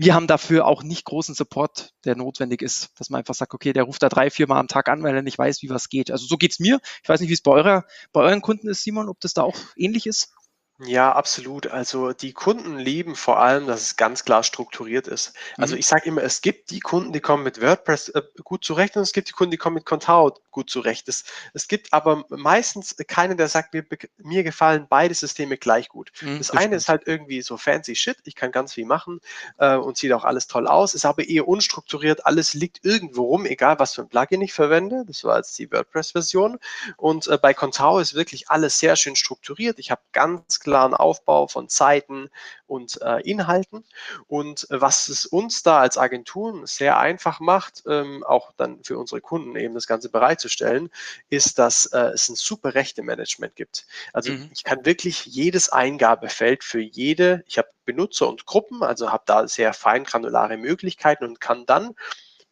wir 0.00 0.14
haben 0.14 0.28
dafür 0.28 0.66
auch 0.66 0.84
nicht 0.84 1.04
großen 1.04 1.34
Support, 1.34 1.92
der 2.04 2.14
notwendig 2.14 2.62
ist, 2.62 2.90
dass 2.96 3.10
man 3.10 3.18
einfach 3.18 3.34
sagt, 3.34 3.52
okay, 3.52 3.72
der 3.72 3.82
ruft 3.82 4.00
da 4.00 4.08
drei, 4.08 4.30
vier 4.30 4.46
Mal 4.46 4.60
am 4.60 4.68
Tag 4.68 4.88
an, 4.88 5.02
weil 5.02 5.12
er 5.12 5.22
nicht 5.22 5.38
weiß, 5.38 5.60
wie 5.62 5.70
was 5.70 5.88
geht. 5.88 6.12
Also 6.12 6.24
so 6.24 6.36
geht's 6.36 6.60
mir. 6.60 6.78
Ich 7.02 7.08
weiß 7.08 7.20
nicht, 7.20 7.30
wie 7.30 7.34
es 7.34 7.42
bei 7.42 7.50
eurer, 7.50 7.84
bei 8.12 8.20
euren 8.20 8.40
Kunden 8.40 8.68
ist, 8.68 8.84
Simon, 8.84 9.08
ob 9.08 9.18
das 9.18 9.34
da 9.34 9.42
auch 9.42 9.56
ähnlich 9.76 10.06
ist. 10.06 10.32
Ja, 10.80 11.10
absolut. 11.10 11.66
Also 11.66 12.12
die 12.12 12.32
Kunden 12.32 12.78
lieben 12.78 13.16
vor 13.16 13.40
allem, 13.40 13.66
dass 13.66 13.82
es 13.82 13.96
ganz 13.96 14.24
klar 14.24 14.44
strukturiert 14.44 15.08
ist. 15.08 15.32
Also 15.56 15.74
mhm. 15.74 15.80
ich 15.80 15.88
sage 15.88 16.04
immer, 16.04 16.22
es 16.22 16.40
gibt 16.40 16.70
die 16.70 16.78
Kunden, 16.78 17.12
die 17.12 17.18
kommen 17.18 17.42
mit 17.42 17.60
WordPress 17.60 18.10
äh, 18.10 18.22
gut 18.44 18.64
zurecht 18.64 18.96
und 18.96 19.02
es 19.02 19.12
gibt 19.12 19.28
die 19.28 19.32
Kunden, 19.32 19.50
die 19.50 19.56
kommen 19.56 19.74
mit 19.74 19.86
Contao 19.86 20.38
gut 20.52 20.70
zurecht. 20.70 21.08
Es, 21.08 21.24
es 21.52 21.66
gibt 21.66 21.92
aber 21.92 22.24
meistens 22.28 22.94
keinen, 23.08 23.36
der 23.36 23.48
sagt, 23.48 23.74
mir, 23.74 23.84
mir 24.18 24.44
gefallen 24.44 24.86
beide 24.88 25.14
Systeme 25.14 25.56
gleich 25.56 25.88
gut. 25.88 26.12
Mhm, 26.20 26.38
das, 26.38 26.48
das 26.48 26.56
eine 26.56 26.76
ist 26.76 26.88
halt 26.88 27.02
irgendwie 27.06 27.42
so 27.42 27.56
fancy 27.56 27.96
shit, 27.96 28.18
ich 28.22 28.36
kann 28.36 28.52
ganz 28.52 28.74
viel 28.74 28.86
machen 28.86 29.20
äh, 29.58 29.74
und 29.74 29.96
sieht 29.96 30.12
auch 30.12 30.24
alles 30.24 30.46
toll 30.46 30.68
aus, 30.68 30.94
ist 30.94 31.04
aber 31.04 31.28
eher 31.28 31.48
unstrukturiert, 31.48 32.24
alles 32.24 32.54
liegt 32.54 32.84
irgendwo 32.84 33.24
rum, 33.24 33.46
egal 33.46 33.80
was 33.80 33.94
für 33.94 34.02
ein 34.02 34.08
Plugin 34.08 34.42
ich 34.42 34.52
verwende. 34.52 35.02
Das 35.08 35.24
war 35.24 35.38
jetzt 35.38 35.58
die 35.58 35.72
WordPress-Version. 35.72 36.58
Und 36.96 37.26
äh, 37.26 37.36
bei 37.36 37.52
Contao 37.52 37.98
ist 37.98 38.14
wirklich 38.14 38.48
alles 38.48 38.78
sehr 38.78 38.94
schön 38.94 39.16
strukturiert. 39.16 39.80
Ich 39.80 39.90
habe 39.90 40.02
ganz 40.12 40.60
klar 40.60 40.67
klaren 40.68 40.92
Aufbau 40.92 41.46
von 41.46 41.70
Zeiten 41.70 42.28
und 42.66 43.00
äh, 43.00 43.22
Inhalten. 43.22 43.84
Und 44.26 44.70
äh, 44.70 44.80
was 44.82 45.08
es 45.08 45.24
uns 45.24 45.62
da 45.62 45.78
als 45.78 45.96
Agenturen 45.96 46.66
sehr 46.66 46.98
einfach 46.98 47.40
macht, 47.40 47.84
ähm, 47.86 48.22
auch 48.22 48.52
dann 48.58 48.84
für 48.84 48.98
unsere 48.98 49.22
Kunden 49.22 49.56
eben 49.56 49.72
das 49.72 49.86
Ganze 49.86 50.10
bereitzustellen, 50.10 50.90
ist, 51.30 51.58
dass 51.58 51.86
äh, 51.86 52.10
es 52.12 52.28
ein 52.28 52.36
super 52.36 52.74
Rechte-Management 52.74 53.56
gibt. 53.56 53.86
Also 54.12 54.32
mhm. 54.32 54.50
ich 54.52 54.62
kann 54.62 54.84
wirklich 54.84 55.24
jedes 55.24 55.70
Eingabefeld 55.70 56.62
für 56.62 56.80
jede, 56.80 57.42
ich 57.46 57.56
habe 57.56 57.68
Benutzer 57.86 58.28
und 58.28 58.44
Gruppen, 58.44 58.82
also 58.82 59.10
habe 59.10 59.22
da 59.24 59.48
sehr 59.48 59.72
fein 59.72 60.04
granulare 60.04 60.58
Möglichkeiten 60.58 61.24
und 61.24 61.40
kann 61.40 61.64
dann 61.64 61.94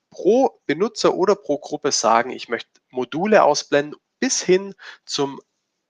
pro 0.08 0.58
Benutzer 0.64 1.14
oder 1.14 1.34
pro 1.34 1.58
Gruppe 1.58 1.92
sagen, 1.92 2.30
ich 2.30 2.48
möchte 2.48 2.70
Module 2.88 3.42
ausblenden 3.42 4.00
bis 4.18 4.40
hin 4.40 4.74
zum 5.04 5.38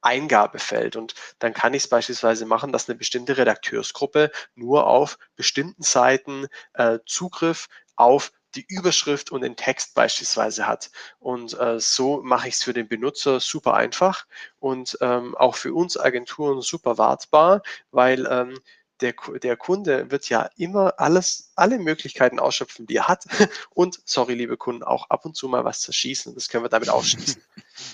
Eingabefeld. 0.07 0.97
Und 0.97 1.15
dann 1.41 1.53
kann 1.53 1.75
ich 1.75 1.85
es 1.85 1.89
beispielsweise 1.89 2.47
machen, 2.47 2.73
dass 2.73 2.89
eine 2.89 2.97
bestimmte 2.97 3.37
Redakteursgruppe 3.37 4.31
nur 4.55 4.87
auf 4.87 5.19
bestimmten 5.35 5.83
Seiten 5.83 6.47
äh, 6.75 7.01
Zugriff 7.07 7.69
auf 7.97 8.33
die 8.55 8.65
Überschrift 8.69 9.33
und 9.33 9.43
den 9.43 9.57
Text 9.57 9.95
beispielsweise 9.95 10.67
hat. 10.67 10.91
Und 11.19 11.59
äh, 11.59 11.81
so 11.81 12.23
mache 12.23 12.49
ich 12.49 12.55
es 12.55 12.63
für 12.63 12.73
den 12.73 12.89
Benutzer 12.89 13.41
super 13.41 13.75
einfach 13.75 14.27
und 14.59 14.97
ähm, 15.01 15.35
auch 15.35 15.57
für 15.57 15.75
uns 15.75 15.99
Agenturen 15.99 16.63
super 16.63 16.97
wartbar, 16.97 17.63
weil 17.91 18.27
ähm, 18.31 18.59
der, 19.01 19.15
der 19.43 19.57
Kunde 19.57 20.11
wird 20.11 20.29
ja 20.29 20.49
immer 20.57 20.95
alles, 20.99 21.53
alle 21.55 21.79
Möglichkeiten 21.79 22.39
ausschöpfen, 22.39 22.87
die 22.87 22.97
er 22.97 23.09
hat. 23.09 23.27
Und, 23.75 24.01
sorry, 24.07 24.35
liebe 24.35 24.57
Kunden, 24.57 24.83
auch 24.83 25.11
ab 25.11 25.27
und 25.27 25.37
zu 25.37 25.49
mal 25.49 25.65
was 25.65 25.83
zerschießen. 25.83 26.35
Das 26.35 26.49
können 26.49 26.65
wir 26.65 26.71
damit 26.71 26.89
ausschließen. 26.89 27.43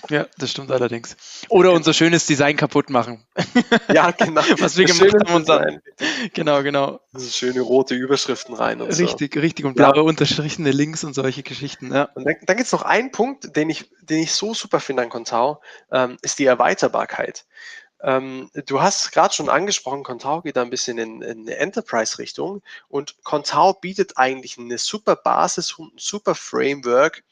Ja, 0.09 0.27
das 0.37 0.51
stimmt 0.51 0.71
allerdings. 0.71 1.15
Oder 1.49 1.71
unser 1.73 1.93
schönes 1.93 2.25
Design 2.25 2.55
kaputt 2.55 2.89
machen. 2.89 3.25
Ja, 3.91 4.11
genau. 4.11 4.41
Was 4.59 4.77
wir 4.77 4.85
Das 4.87 4.97
gemacht 4.97 5.15
haben 5.25 5.35
und 5.35 5.49
dann. 5.49 5.81
Genau, 6.33 6.63
genau. 6.63 6.99
Das 7.11 7.23
ist 7.23 7.35
schöne 7.37 7.61
rote 7.61 7.95
Überschriften 7.95 8.55
rein 8.55 8.81
und 8.81 8.91
so. 8.93 9.03
Richtig, 9.03 9.35
richtig. 9.37 9.65
Und 9.65 9.77
Ja. 9.77 9.91
blaue 9.91 10.03
unterstrichene 10.03 10.71
Links 10.71 11.03
und 11.03 11.13
solche 11.13 11.43
Geschichten. 11.43 11.93
Ja. 11.93 12.03
Und 12.15 12.25
dann, 12.25 12.35
dann 12.45 12.57
gibt 12.57 12.67
es 12.67 12.71
noch 12.71 12.83
einen 12.83 13.11
Punkt, 13.11 13.55
den 13.55 13.69
ich, 13.69 13.89
den 14.01 14.19
ich 14.19 14.33
so 14.33 14.53
super 14.53 14.79
finde 14.79 15.03
an 15.03 15.09
Contao, 15.09 15.61
ähm, 15.91 16.17
ist 16.21 16.39
die 16.39 16.45
Erweiterbarkeit. 16.45 17.45
Ähm, 18.01 18.51
du 18.65 18.81
hast 18.81 19.11
gerade 19.13 19.33
schon 19.33 19.47
angesprochen, 19.47 20.03
Contao 20.03 20.41
geht 20.41 20.57
da 20.57 20.61
ein 20.61 20.69
bisschen 20.69 20.97
in, 20.97 21.21
in 21.21 21.41
eine 21.41 21.55
Enterprise-Richtung 21.55 22.61
und 22.89 23.15
Contao 23.23 23.73
bietet 23.73 24.17
eigentlich 24.17 24.57
eine 24.57 24.77
super 24.77 25.15
Basis 25.15 25.71
und 25.73 25.95
ein 25.95 25.97
super 25.99 26.35
Framework 26.35 27.23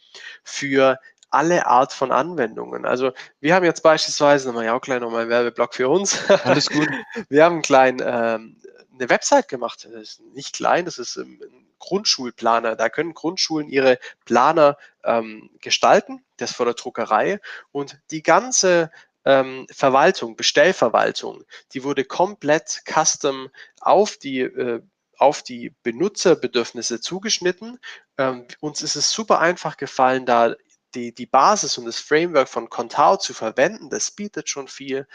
für 0.43 0.97
alle 1.31 1.65
Art 1.65 1.93
von 1.93 2.11
Anwendungen. 2.11 2.85
Also 2.85 3.11
wir 3.39 3.55
haben 3.55 3.65
jetzt 3.65 3.81
beispielsweise, 3.81 4.47
nochmal 4.47 4.65
ja 4.65 4.75
auch 4.75 4.81
gleich 4.81 4.99
nochmal 4.99 5.21
einen 5.21 5.29
Werbeblock 5.29 5.73
für 5.73 5.89
uns. 5.89 6.29
Alles 6.43 6.69
gut. 6.69 6.87
Wir 7.29 7.43
haben 7.43 7.53
einen 7.53 7.61
kleinen, 7.61 8.01
ähm, 8.05 8.57
eine 8.93 9.09
Website 9.09 9.47
gemacht. 9.47 9.87
Das 9.91 10.01
ist 10.01 10.21
nicht 10.33 10.53
klein, 10.53 10.85
das 10.85 10.97
ist 10.97 11.17
ein 11.17 11.39
ein 11.41 11.67
Grundschulplaner. 11.79 12.75
Da 12.75 12.89
können 12.89 13.13
Grundschulen 13.13 13.67
ihre 13.67 13.99
Planer 14.25 14.77
ähm, 15.03 15.49
gestalten, 15.59 16.23
das 16.37 16.53
vor 16.53 16.65
der 16.65 16.75
Druckerei. 16.75 17.39
Und 17.71 17.99
die 18.11 18.23
ganze 18.23 18.91
ähm, 19.25 19.67
Verwaltung, 19.69 20.35
Bestellverwaltung, 20.35 21.43
die 21.73 21.83
wurde 21.83 22.05
komplett 22.05 22.83
custom 22.85 23.49
auf 23.81 24.17
die 24.17 24.41
äh, 24.41 24.81
auf 25.17 25.43
die 25.43 25.75
Benutzerbedürfnisse 25.83 26.99
zugeschnitten. 26.99 27.79
Ähm, 28.17 28.47
uns 28.59 28.81
ist 28.81 28.95
es 28.95 29.11
super 29.11 29.39
einfach 29.39 29.77
gefallen, 29.77 30.25
da 30.25 30.55
die, 30.95 31.13
die 31.13 31.25
Basis 31.25 31.77
und 31.77 31.85
das 31.85 31.99
Framework 31.99 32.49
von 32.49 32.69
Contao 32.69 33.17
zu 33.17 33.33
verwenden. 33.33 33.89
Das 33.89 34.11
bietet 34.11 34.49
schon 34.49 34.67
viel 34.67 35.07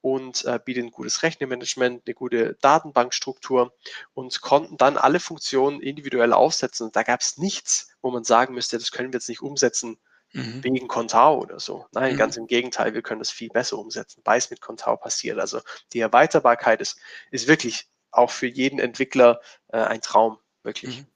und 0.00 0.44
äh, 0.44 0.60
bietet 0.64 0.84
ein 0.84 0.90
gutes 0.90 1.22
Rechnermanagement, 1.22 2.02
eine 2.06 2.14
gute 2.14 2.56
Datenbankstruktur 2.60 3.74
und 4.14 4.40
konnten 4.42 4.76
dann 4.76 4.98
alle 4.98 5.20
Funktionen 5.20 5.80
individuell 5.80 6.32
aufsetzen. 6.32 6.86
Und 6.86 6.96
da 6.96 7.02
gab 7.02 7.20
es 7.20 7.38
nichts, 7.38 7.88
wo 8.02 8.10
man 8.10 8.24
sagen 8.24 8.54
müsste, 8.54 8.78
das 8.78 8.92
können 8.92 9.12
wir 9.12 9.18
jetzt 9.18 9.28
nicht 9.28 9.42
umsetzen 9.42 9.98
Mhm. 10.34 10.62
wegen 10.62 10.88
Contao 10.88 11.38
oder 11.40 11.60
so. 11.60 11.86
Nein, 11.92 12.14
Mhm. 12.14 12.16
ganz 12.16 12.36
im 12.36 12.46
Gegenteil, 12.46 12.94
wir 12.94 13.02
können 13.02 13.20
das 13.20 13.30
viel 13.30 13.50
besser 13.50 13.78
umsetzen, 13.78 14.22
weil 14.24 14.38
es 14.38 14.50
mit 14.50 14.60
Contao 14.60 14.96
passiert. 14.96 15.38
Also 15.38 15.60
die 15.92 16.00
Erweiterbarkeit 16.00 16.80
ist, 16.80 16.98
ist 17.30 17.48
wirklich 17.48 17.88
auch 18.10 18.30
für 18.30 18.46
jeden 18.46 18.78
Entwickler 18.78 19.40
äh, 19.68 19.78
ein 19.78 20.00
Traum, 20.00 20.38
wirklich. 20.62 21.04
Mhm. 21.04 21.13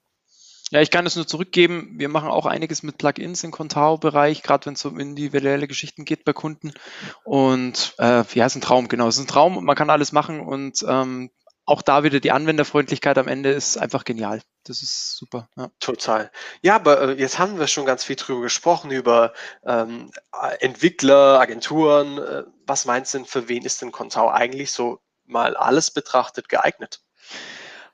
Ja, 0.71 0.81
ich 0.81 0.91
kann 0.91 1.05
es 1.05 1.15
nur 1.15 1.27
zurückgeben. 1.27 1.95
Wir 1.97 2.09
machen 2.09 2.29
auch 2.29 2.45
einiges 2.45 2.83
mit 2.83 2.97
Plugins 2.97 3.43
im 3.43 3.51
Contao-Bereich, 3.51 4.43
gerade 4.43 4.67
wenn 4.67 4.73
es 4.73 4.85
um 4.85 4.99
individuelle 4.99 5.67
Geschichten 5.67 6.05
geht 6.05 6.23
bei 6.25 6.33
Kunden. 6.33 6.73
Und 7.23 7.95
äh, 7.97 8.23
ja, 8.33 8.45
ist 8.45 8.55
ein 8.55 8.61
Traum, 8.61 8.87
genau. 8.87 9.07
Es 9.07 9.15
ist 9.15 9.23
ein 9.23 9.27
Traum 9.27 9.57
und 9.57 9.65
man 9.65 9.75
kann 9.75 9.89
alles 9.89 10.11
machen. 10.11 10.39
Und 10.41 10.85
ähm, 10.87 11.31
auch 11.65 11.81
da 11.81 12.03
wieder 12.03 12.19
die 12.19 12.31
Anwenderfreundlichkeit 12.31 13.17
am 13.17 13.27
Ende 13.27 13.51
ist 13.51 13.77
einfach 13.77 14.03
genial. 14.03 14.41
Das 14.63 14.81
ist 14.81 15.15
super. 15.17 15.49
Ja. 15.55 15.69
Total. 15.79 16.31
Ja, 16.61 16.75
aber 16.75 17.01
äh, 17.01 17.11
jetzt 17.13 17.39
haben 17.39 17.59
wir 17.59 17.67
schon 17.67 17.85
ganz 17.85 18.03
viel 18.03 18.15
drüber 18.15 18.41
gesprochen, 18.41 18.91
über 18.91 19.33
ähm, 19.65 20.11
äh, 20.33 20.55
Entwickler, 20.63 21.39
Agenturen. 21.39 22.17
Äh, 22.17 22.43
was 22.65 22.85
meinst 22.85 23.13
du 23.13 23.19
denn, 23.19 23.25
für 23.25 23.49
wen 23.49 23.65
ist 23.65 23.81
denn 23.81 23.91
Contao 23.91 24.29
eigentlich 24.29 24.71
so 24.71 24.99
mal 25.25 25.55
alles 25.55 25.91
betrachtet 25.91 26.49
geeignet? 26.49 27.01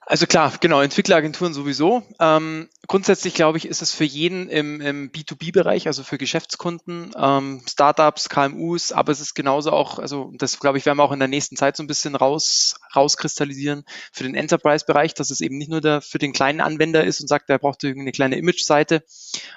Also 0.08 0.28
klar, 0.28 0.54
genau, 0.60 0.82
Entwickleragenturen 0.82 1.56
sowieso. 1.56 2.04
Ähm, 2.20 2.70
grundsätzlich 2.88 3.34
glaube 3.34 3.58
ich, 3.58 3.68
ist 3.68 3.82
es 3.82 3.92
für 3.92 4.04
jeden 4.04 4.50
im, 4.50 4.80
im 4.80 5.12
B2B-Bereich, 5.12 5.88
also 5.88 6.04
für 6.04 6.20
Geschäftskunden, 6.20 7.12
ähm, 7.18 7.64
Startups, 7.68 8.30
KMUs, 8.30 8.92
aber 8.92 9.12
es 9.12 9.20
ist 9.20 9.34
genauso 9.34 9.72
auch, 9.72 9.98
also 9.98 10.32
das 10.38 10.60
glaube 10.60 10.78
ich, 10.78 10.86
werden 10.86 11.00
wir 11.00 11.04
auch 11.04 11.12
in 11.12 11.18
der 11.18 11.28
nächsten 11.28 11.56
Zeit 11.56 11.76
so 11.76 11.82
ein 11.82 11.88
bisschen 11.88 12.14
raus, 12.14 12.76
rauskristallisieren 12.96 13.84
für 14.12 14.24
den 14.24 14.36
Enterprise-Bereich, 14.36 15.16
dass 15.16 15.32
es 15.32 15.42
eben 15.42 15.58
nicht 15.58 15.72
nur 15.72 15.82
der, 15.82 16.02
für 16.02 16.20
den 16.20 16.34
kleinen 16.34 16.62
Anwender 16.62 17.04
ist 17.04 17.20
und 17.22 17.28
sagt, 17.28 17.50
er 17.50 17.58
braucht 17.58 17.84
irgendeine 17.84 18.12
kleine 18.12 18.38
Image-Seite, 18.38 19.04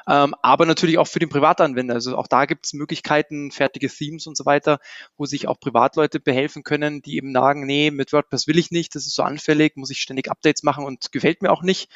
ähm, 0.08 0.34
aber 0.40 0.64
natürlich 0.64 0.96
auch 0.96 1.08
für 1.08 1.18
den 1.18 1.28
Privatanwender. 1.28 1.92
Also 1.92 2.16
auch 2.16 2.26
da 2.26 2.46
gibt 2.46 2.64
es 2.64 2.72
Möglichkeiten, 2.72 3.50
fertige 3.50 3.90
Themes 3.90 4.26
und 4.26 4.36
so 4.36 4.46
weiter, 4.46 4.80
wo 5.18 5.26
sich 5.26 5.46
auch 5.46 5.60
Privatleute 5.60 6.20
behelfen 6.20 6.62
können, 6.62 7.02
die 7.02 7.16
eben 7.16 7.34
sagen, 7.34 7.66
nee, 7.66 7.90
mit 7.90 8.14
WordPress 8.14 8.46
will 8.46 8.56
ich 8.56 8.70
nicht, 8.70 8.94
das 8.94 9.04
ist 9.04 9.14
so 9.14 9.22
anfällig, 9.22 9.76
muss 9.76 9.90
ich 9.90 10.00
ständig 10.00 10.30
Updates 10.38 10.62
machen 10.62 10.84
und 10.84 11.12
gefällt 11.12 11.42
mir 11.42 11.50
auch 11.50 11.62
nicht. 11.62 11.90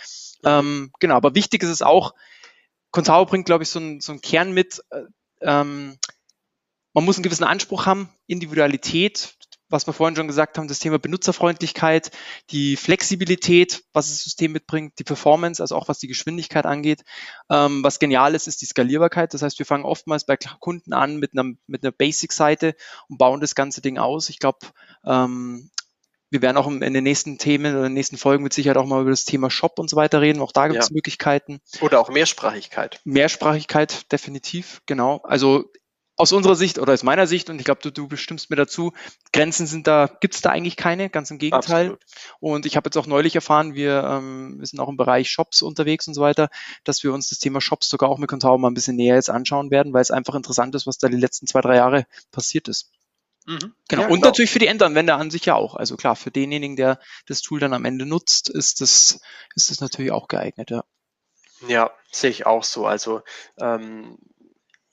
Ähm, 0.45 0.91
genau, 1.01 1.15
aber 1.15 1.35
wichtig 1.35 1.63
ist 1.63 1.71
es 1.71 1.83
auch, 1.83 2.15
Contao 2.91 3.25
bringt, 3.25 3.47
glaube 3.47 3.65
ich, 3.65 3.71
so 3.71 3.79
einen 3.79 4.01
so 4.01 4.13
einen 4.13 4.21
Kern 4.21 4.53
mit, 4.53 4.83
äh, 4.91 5.05
ähm, 5.41 5.99
man 6.93 7.05
muss 7.05 7.17
einen 7.17 7.23
gewissen 7.23 7.45
Anspruch 7.45 7.87
haben, 7.87 8.11
Individualität, 8.27 9.35
was 9.71 9.87
wir 9.87 9.95
vorhin 9.95 10.15
schon 10.15 10.27
gesagt 10.29 10.59
haben, 10.59 10.69
das 10.69 10.81
Thema 10.81 10.99
Benutzerfreundlichkeit, 10.99 12.11
die 12.51 12.77
Flexibilität, 12.77 13.83
was 13.95 14.09
das 14.09 14.23
System 14.23 14.53
mitbringt, 14.53 14.99
die 14.99 15.05
Performance, 15.05 15.63
also 15.63 15.75
auch 15.77 15.89
was 15.89 15.99
die 15.99 16.09
Geschwindigkeit 16.09 16.67
angeht. 16.67 17.03
Ähm, 17.49 17.83
was 17.83 17.99
genial 17.99 18.35
ist, 18.35 18.47
ist 18.47 18.61
die 18.61 18.67
Skalierbarkeit. 18.67 19.33
Das 19.33 19.41
heißt, 19.41 19.59
wir 19.59 19.65
fangen 19.65 19.87
oftmals 19.87 20.27
bei 20.27 20.37
Kunden 20.37 20.93
an 20.93 21.17
mit 21.17 21.33
einer, 21.33 21.55
mit 21.67 21.83
einer 21.83 21.93
Basic-Seite 21.93 22.77
und 23.09 23.17
bauen 23.17 23.41
das 23.41 23.55
ganze 23.55 23.81
Ding 23.81 23.97
aus. 23.97 24.29
Ich 24.29 24.39
glaube, 24.39 24.59
ähm, 25.07 25.71
wir 26.33 26.41
werden 26.41 26.57
auch 26.57 26.67
in 26.67 26.81
den 26.81 27.05
nächsten 27.05 27.37
Themen 27.37 27.75
oder 27.75 27.85
in 27.85 27.91
den 27.91 27.95
nächsten 27.95 28.17
Folgen 28.17 28.43
mit 28.43 28.55
Sicherheit 28.55 28.79
auch 28.79 28.87
mal 28.87 29.03
über 29.03 29.11
das 29.11 29.27
Thema 29.27 29.51
Shop 29.51 29.79
und 29.79 29.91
so 29.91 29.97
weiter 29.97 30.23
reden. 30.23 30.41
Auch 30.41 30.53
da 30.53 30.67
gibt 30.69 30.83
es 30.83 30.89
Ja. 30.89 30.95
Möglichkeiten. 30.95 31.61
Oder 31.83 32.01
auch 32.01 32.09
Mehrsprachigkeit. 32.09 33.01
Mehrsprachigkeit 33.05 34.11
definitiv, 34.11 34.81
genau. 34.87 35.21
Also 35.25 35.71
aus 36.17 36.33
unserer 36.33 36.55
Sicht 36.55 36.79
oder 36.79 36.95
aus 36.95 37.03
meiner 37.03 37.27
Sicht, 37.27 37.51
und 37.51 37.59
ich 37.59 37.65
glaube, 37.67 37.81
du, 37.83 37.91
du 37.91 38.09
bestimmst 38.09 38.49
mir 38.49 38.57
dazu, 38.57 38.93
Grenzen 39.33 39.67
sind 39.67 39.87
da, 39.87 40.07
gibt 40.21 40.35
es 40.35 40.41
da 40.41 40.51
eigentlich 40.51 40.77
keine, 40.77 41.11
ganz 41.11 41.31
im 41.31 41.39
Gegenteil. 41.39 41.93
Absolut. 41.93 42.01
Und 42.41 42.65
ich 42.65 42.77
habe 42.77 42.87
jetzt 42.87 42.97
auch 42.97 43.07
neulich 43.07 43.35
erfahren, 43.35 43.75
wir, 43.75 44.03
ähm, 44.05 44.57
wir 44.59 44.67
sind 44.67 44.81
auch 44.81 44.89
im 44.89 44.97
Bereich 44.97 45.29
Shops 45.29 45.61
unterwegs 45.61 46.09
und 46.09 46.15
so 46.15 46.23
weiter, 46.23 46.49
dass 46.85 47.03
wir 47.03 47.13
uns 47.13 47.29
das 47.29 47.41
Thema 47.41 47.61
Shops 47.61 47.91
sogar 47.91 48.09
auch 48.09 48.19
mit 48.19 48.31
Contao 48.31 48.57
mal 48.57 48.71
ein 48.71 48.75
bisschen 48.75 48.97
näher 48.97 49.17
jetzt 49.17 49.31
anschauen 49.31 49.71
werden, 49.71 49.93
weil 49.93 50.03
es 50.03 50.11
einfach 50.11 50.35
interessant 50.35 50.75
ist, 50.75 50.87
was 50.87 50.97
da 50.97 51.09
die 51.09 51.17
letzten 51.17 51.47
zwei, 51.47 51.61
drei 51.61 51.77
Jahre 51.77 52.07
passiert 52.31 52.69
ist. 52.69 52.91
Mhm. 53.47 53.75
Genau. 53.89 54.03
Ja, 54.03 54.09
und 54.09 54.15
genau. 54.15 54.27
natürlich 54.27 54.51
für 54.51 54.59
die 54.59 54.67
Endanwender 54.67 55.17
an 55.17 55.31
sich 55.31 55.45
ja 55.47 55.55
auch. 55.55 55.75
Also 55.75 55.97
klar, 55.97 56.17
für 56.17 56.31
denjenigen, 56.31 56.77
der 56.77 57.01
das 57.27 57.43
Tool 57.43 57.61
dann 57.61 57.75
am 57.75 57.85
Ende 57.85 58.07
nutzt, 58.07 58.49
ist 58.49 58.81
das, 58.81 59.21
ist 59.55 59.71
das 59.71 59.81
natürlich 59.81 60.13
auch 60.13 60.29
geeignet, 60.29 60.71
ja. 60.71 60.85
Ja, 61.69 61.91
sehe 62.11 62.31
ich 62.31 62.47
auch 62.47 62.65
so. 62.65 62.87
Also 62.87 63.23
ähm, 63.61 64.19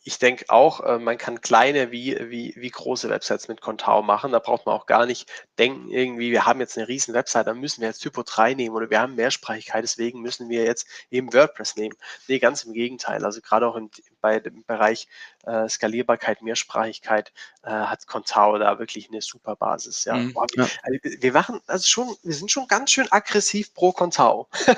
ich 0.04 0.18
denke 0.18 0.46
auch, 0.48 0.82
äh, 0.82 0.98
man 0.98 1.18
kann 1.18 1.42
kleine 1.42 1.92
wie, 1.92 2.18
wie, 2.30 2.56
wie 2.58 2.70
große 2.70 3.10
Websites 3.10 3.48
mit 3.48 3.62
Contao 3.62 4.02
machen. 4.02 4.32
Da 4.32 4.40
braucht 4.40 4.66
man 4.66 4.76
auch 4.76 4.86
gar 4.86 5.06
nicht 5.06 5.30
denken, 5.58 5.90
irgendwie, 5.90 6.32
wir 6.32 6.46
haben 6.46 6.60
jetzt 6.60 6.78
eine 6.78 6.88
riesen 6.88 7.14
Website, 7.14 7.48
dann 7.48 7.60
müssen 7.60 7.82
wir 7.82 7.90
jetzt 7.90 8.00
Typo 8.00 8.24
3 8.24 8.54
nehmen 8.54 8.76
oder 8.76 8.90
wir 8.90 9.02
haben 9.02 9.16
Mehrsprachigkeit, 9.16 9.84
deswegen 9.84 10.22
müssen 10.22 10.50
wir 10.50 10.64
jetzt 10.64 10.88
eben 11.12 11.34
WordPress 11.34 11.76
nehmen. 11.76 11.96
Nee, 12.28 12.40
ganz 12.40 12.64
im 12.64 12.74
Gegenteil. 12.74 13.26
Also 13.26 13.42
gerade 13.42 13.68
auch 13.68 13.76
im, 13.76 13.92
bei 14.22 14.40
dem 14.40 14.64
Bereich 14.66 15.08
äh, 15.46 15.68
Skalierbarkeit, 15.68 16.42
Mehrsprachigkeit 16.42 17.32
äh, 17.64 17.70
hat 17.70 18.08
Contao 18.08 18.58
da 18.58 18.80
wirklich 18.80 19.10
eine 19.10 19.22
super 19.22 19.56
Basis. 19.56 20.06
Ja. 20.06 20.16
Mhm, 20.16 20.34
Boah, 20.34 20.46
ja. 20.56 20.68
also 20.84 21.00
wir 21.04 21.34
machen 21.34 21.62
also 21.68 21.88
schon, 21.88 22.16
wir 22.24 22.34
sind 22.34 22.52
schon 22.52 22.68
ganz 22.68 22.92
schön 22.92 23.08
aggressiv 23.12 23.74
pro 23.74 23.92
Contao. 23.92 24.48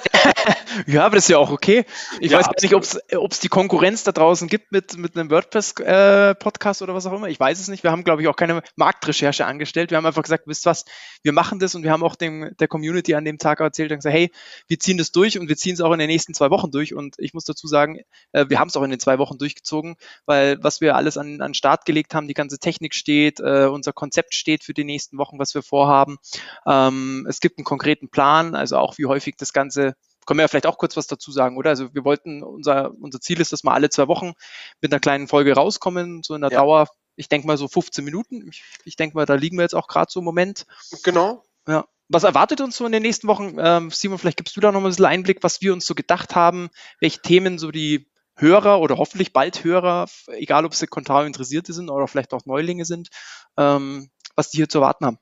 Ja, 0.88 1.06
aber 1.06 1.16
das 1.16 1.26
ist 1.26 1.30
ja 1.30 1.38
auch 1.38 1.52
okay. 1.52 1.86
Ich 2.20 2.32
Ja, 2.32 2.40
weiß 2.40 2.46
gar 2.46 2.56
nicht, 2.62 2.74
ob 2.76 3.32
es 3.32 3.40
die 3.40 3.50
Konkurrenz 3.50 4.04
da 4.04 4.12
draußen 4.12 4.48
gibt 4.48 4.72
mit, 4.72 4.98
mit 4.98 5.18
einem 5.18 5.30
WordPress-Podcast 5.30 6.82
oder 6.82 6.94
was 6.96 7.06
auch 7.06 7.14
immer. 7.14 7.28
Ich 7.28 7.40
weiß 7.40 7.60
es 7.60 7.68
nicht. 7.68 7.84
Wir 7.84 7.92
haben, 7.92 8.04
glaube 8.04 8.22
ich, 8.22 8.28
auch 8.28 8.36
keine 8.36 8.62
Marktrecherche 8.76 9.46
angestellt. 9.46 9.92
Wir 9.92 9.98
haben 9.98 10.06
einfach 10.06 10.24
gesagt, 10.24 10.48
wisst 10.48 10.66
was, 10.66 10.86
wir 11.24 11.34
machen 11.34 11.60
das 11.60 11.76
und 11.76 11.84
wir 11.84 11.92
haben 11.92 12.04
auch 12.04 12.16
dem, 12.16 12.56
der 12.60 12.68
Community 12.68 13.16
an 13.16 13.26
dem 13.26 13.38
Tag 13.38 13.60
erzählt 13.60 13.92
und 13.92 13.98
gesagt, 13.98 14.16
hey, 14.16 14.32
wir 14.68 14.80
ziehen 14.80 14.98
das 14.98 15.12
durch 15.12 15.38
und 15.38 15.50
wir 15.50 15.58
ziehen 15.58 15.74
es 15.74 15.82
auch 15.82 15.92
in 15.92 16.00
den 16.00 16.08
nächsten 16.08 16.34
zwei 16.34 16.50
Wochen 16.50 16.72
durch. 16.72 16.94
Und 16.94 17.16
ich 17.20 17.34
muss 17.34 17.46
dazu 17.46 17.68
sagen, 17.68 18.00
äh, 18.32 18.46
wir 18.50 18.60
haben 18.60 18.70
es 18.70 18.76
auch 18.76 18.84
in 18.84 18.92
den 18.92 19.00
zwei 19.00 19.18
Wochen 19.20 19.31
durchgezogen, 19.38 19.96
weil 20.26 20.58
was 20.62 20.82
wir 20.82 20.96
alles 20.96 21.18
an, 21.18 21.42
an 21.42 21.54
Start 21.54 21.86
gelegt 21.86 22.14
haben, 22.14 22.28
die 22.28 22.34
ganze 22.34 22.60
Technik 22.60 22.94
steht, 22.94 23.40
äh, 23.40 23.66
unser 23.66 23.94
Konzept 23.94 24.36
steht 24.36 24.64
für 24.64 24.74
die 24.74 24.84
nächsten 24.84 25.18
Wochen, 25.18 25.40
was 25.40 25.54
wir 25.54 25.64
vorhaben. 25.64 26.18
Ähm, 26.66 27.26
es 27.30 27.40
gibt 27.40 27.58
einen 27.58 27.66
konkreten 27.66 28.10
Plan, 28.10 28.56
also 28.56 28.78
auch 28.78 28.98
wie 28.98 29.06
häufig 29.06 29.36
das 29.38 29.54
Ganze 29.54 29.96
können 30.26 30.38
wir 30.38 30.44
ja 30.44 30.48
vielleicht 30.48 30.68
auch 30.68 30.78
kurz 30.78 30.98
was 30.98 31.08
dazu 31.08 31.32
sagen, 31.32 31.58
oder? 31.58 31.72
Also 31.72 31.94
wir 31.94 32.06
wollten, 32.06 32.44
unser, 32.44 32.92
unser 33.02 33.20
Ziel 33.20 33.42
ist, 33.42 33.52
dass 33.52 33.64
wir 33.64 33.74
alle 33.74 33.90
zwei 33.90 34.08
Wochen 34.08 34.34
mit 34.80 34.92
einer 34.92 35.00
kleinen 35.00 35.28
Folge 35.28 35.54
rauskommen, 35.54 36.22
so 36.24 36.36
in 36.36 36.42
der 36.42 36.52
Ja. 36.52 36.60
Dauer, 36.60 36.88
ich 37.16 37.30
denke 37.30 37.48
mal 37.48 37.58
so 37.58 37.68
15 37.68 38.04
Minuten. 38.04 38.48
Ich, 38.48 38.64
ich 38.86 38.96
denke 38.96 39.16
mal, 39.16 39.26
da 39.26 39.36
liegen 39.36 39.58
wir 39.58 39.64
jetzt 39.64 39.76
auch 39.76 39.88
gerade 39.88 40.12
so 40.12 40.20
im 40.20 40.26
Moment. 40.26 40.66
Genau. 41.04 41.44
Ja. 41.68 41.86
Was 42.10 42.24
erwartet 42.24 42.60
uns 42.62 42.76
so 42.76 42.86
in 42.86 42.92
den 42.92 43.04
nächsten 43.04 43.28
Wochen? 43.28 43.56
Ähm, 43.58 43.90
Simon, 43.90 44.18
vielleicht 44.18 44.38
gibst 44.38 44.56
du 44.56 44.62
da 44.62 44.72
noch 44.72 44.82
mal 44.82 44.88
ein 44.88 44.92
bisschen 44.92 45.06
Einblick, 45.06 45.44
was 45.44 45.62
wir 45.62 45.72
uns 45.72 45.86
so 45.86 45.96
gedacht 45.96 46.36
haben, 46.36 46.70
welche 47.00 47.22
Themen 47.22 47.58
so 47.58 47.72
die 47.72 48.12
Hörer 48.36 48.80
oder 48.80 48.98
hoffentlich 48.98 49.34
bald 49.34 49.64
Hörer, 49.64 50.08
egal 50.28 50.66
ob 50.66 50.74
sie 50.74 50.88
Contao 50.88 51.24
Interessierte 51.24 51.74
sind 51.74 51.90
oder 51.90 52.08
vielleicht 52.08 52.34
auch 52.34 52.46
Neulinge 52.46 52.86
sind, 52.86 53.10
ähm, 53.58 54.10
was 54.36 54.50
die 54.50 54.58
hier 54.58 54.70
zu 54.70 54.80
erwarten 54.80 55.06
haben. 55.06 55.20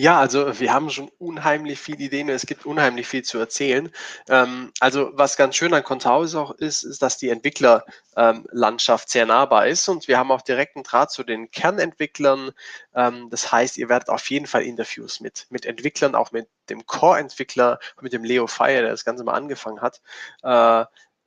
Ja, 0.00 0.20
also 0.20 0.60
wir 0.60 0.72
haben 0.72 0.90
schon 0.90 1.10
unheimlich 1.18 1.80
viele 1.80 2.04
Ideen 2.04 2.28
es 2.28 2.46
gibt 2.46 2.66
unheimlich 2.66 3.08
viel 3.08 3.24
zu 3.24 3.36
erzählen. 3.36 3.90
Ähm, 4.28 4.70
also 4.78 5.10
was 5.14 5.36
ganz 5.36 5.56
schön 5.56 5.74
an 5.74 5.82
Contao 5.82 6.22
ist 6.22 6.36
auch 6.36 6.52
ist, 6.52 6.84
ist, 6.84 7.02
dass 7.02 7.18
die 7.18 7.30
Entwicklerlandschaft 7.30 9.08
ähm, 9.08 9.10
sehr 9.10 9.26
nahbar 9.26 9.66
ist 9.66 9.88
und 9.88 10.06
wir 10.06 10.16
haben 10.16 10.30
auch 10.30 10.42
direkten 10.42 10.84
Draht 10.84 11.10
zu 11.10 11.24
den 11.24 11.50
Kernentwicklern. 11.50 12.52
Ähm, 12.94 13.28
das 13.30 13.50
heißt, 13.50 13.76
ihr 13.76 13.88
werdet 13.88 14.08
auf 14.08 14.30
jeden 14.30 14.46
Fall 14.46 14.62
Interviews 14.62 15.18
mit, 15.18 15.48
mit 15.50 15.66
Entwicklern, 15.66 16.14
auch 16.14 16.30
mit 16.30 16.48
dem 16.70 16.86
Core-Entwickler, 16.86 17.80
mit 18.00 18.12
dem 18.12 18.22
Leo 18.22 18.46
Fire, 18.46 18.82
der 18.82 18.90
das 18.90 19.04
Ganze 19.04 19.24
mal 19.24 19.34
angefangen 19.34 19.80
hat, 19.80 20.00
äh, 20.44 20.84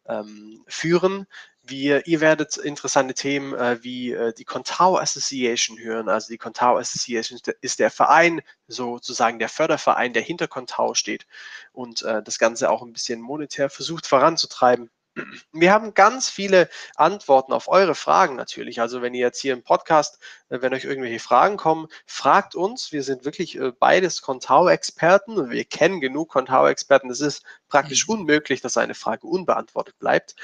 ähm, 0.07 0.63
führen. 0.67 1.27
Wir, 1.63 2.07
ihr 2.07 2.21
werdet 2.21 2.57
interessante 2.57 3.13
Themen 3.13 3.53
äh, 3.53 3.83
wie 3.83 4.11
äh, 4.13 4.33
die 4.33 4.45
Contao 4.45 4.97
Association 4.97 5.77
hören. 5.79 6.09
Also 6.09 6.29
die 6.29 6.39
Contao 6.39 6.77
Association 6.77 7.39
ist 7.61 7.79
der 7.79 7.91
Verein, 7.91 8.41
sozusagen 8.67 9.37
der 9.37 9.49
Förderverein, 9.49 10.13
der 10.13 10.23
hinter 10.23 10.47
Contao 10.47 10.95
steht 10.95 11.27
und 11.71 12.01
äh, 12.01 12.23
das 12.23 12.39
Ganze 12.39 12.71
auch 12.71 12.81
ein 12.81 12.93
bisschen 12.93 13.21
monetär 13.21 13.69
versucht 13.69 14.07
voranzutreiben. 14.07 14.89
Wir 15.51 15.73
haben 15.73 15.93
ganz 15.93 16.29
viele 16.29 16.69
Antworten 16.95 17.51
auf 17.53 17.67
eure 17.67 17.95
Fragen 17.95 18.35
natürlich. 18.35 18.79
Also 18.79 19.01
wenn 19.01 19.13
ihr 19.13 19.21
jetzt 19.21 19.41
hier 19.41 19.53
im 19.53 19.63
Podcast, 19.63 20.19
äh, 20.49 20.61
wenn 20.61 20.73
euch 20.73 20.85
irgendwelche 20.85 21.19
Fragen 21.19 21.57
kommen, 21.57 21.87
fragt 22.05 22.55
uns. 22.55 22.91
Wir 22.91 23.03
sind 23.03 23.25
wirklich 23.25 23.57
äh, 23.57 23.71
beides 23.77 24.21
Contao-Experten 24.21 25.49
wir 25.51 25.65
kennen 25.65 25.99
genug 25.99 26.29
Contao-Experten. 26.29 27.09
Es 27.09 27.21
ist 27.21 27.43
praktisch 27.71 28.07
mhm. 28.07 28.15
unmöglich, 28.15 28.61
dass 28.61 28.77
eine 28.77 28.93
Frage 28.93 29.25
unbeantwortet 29.25 29.97
bleibt. 29.97 30.35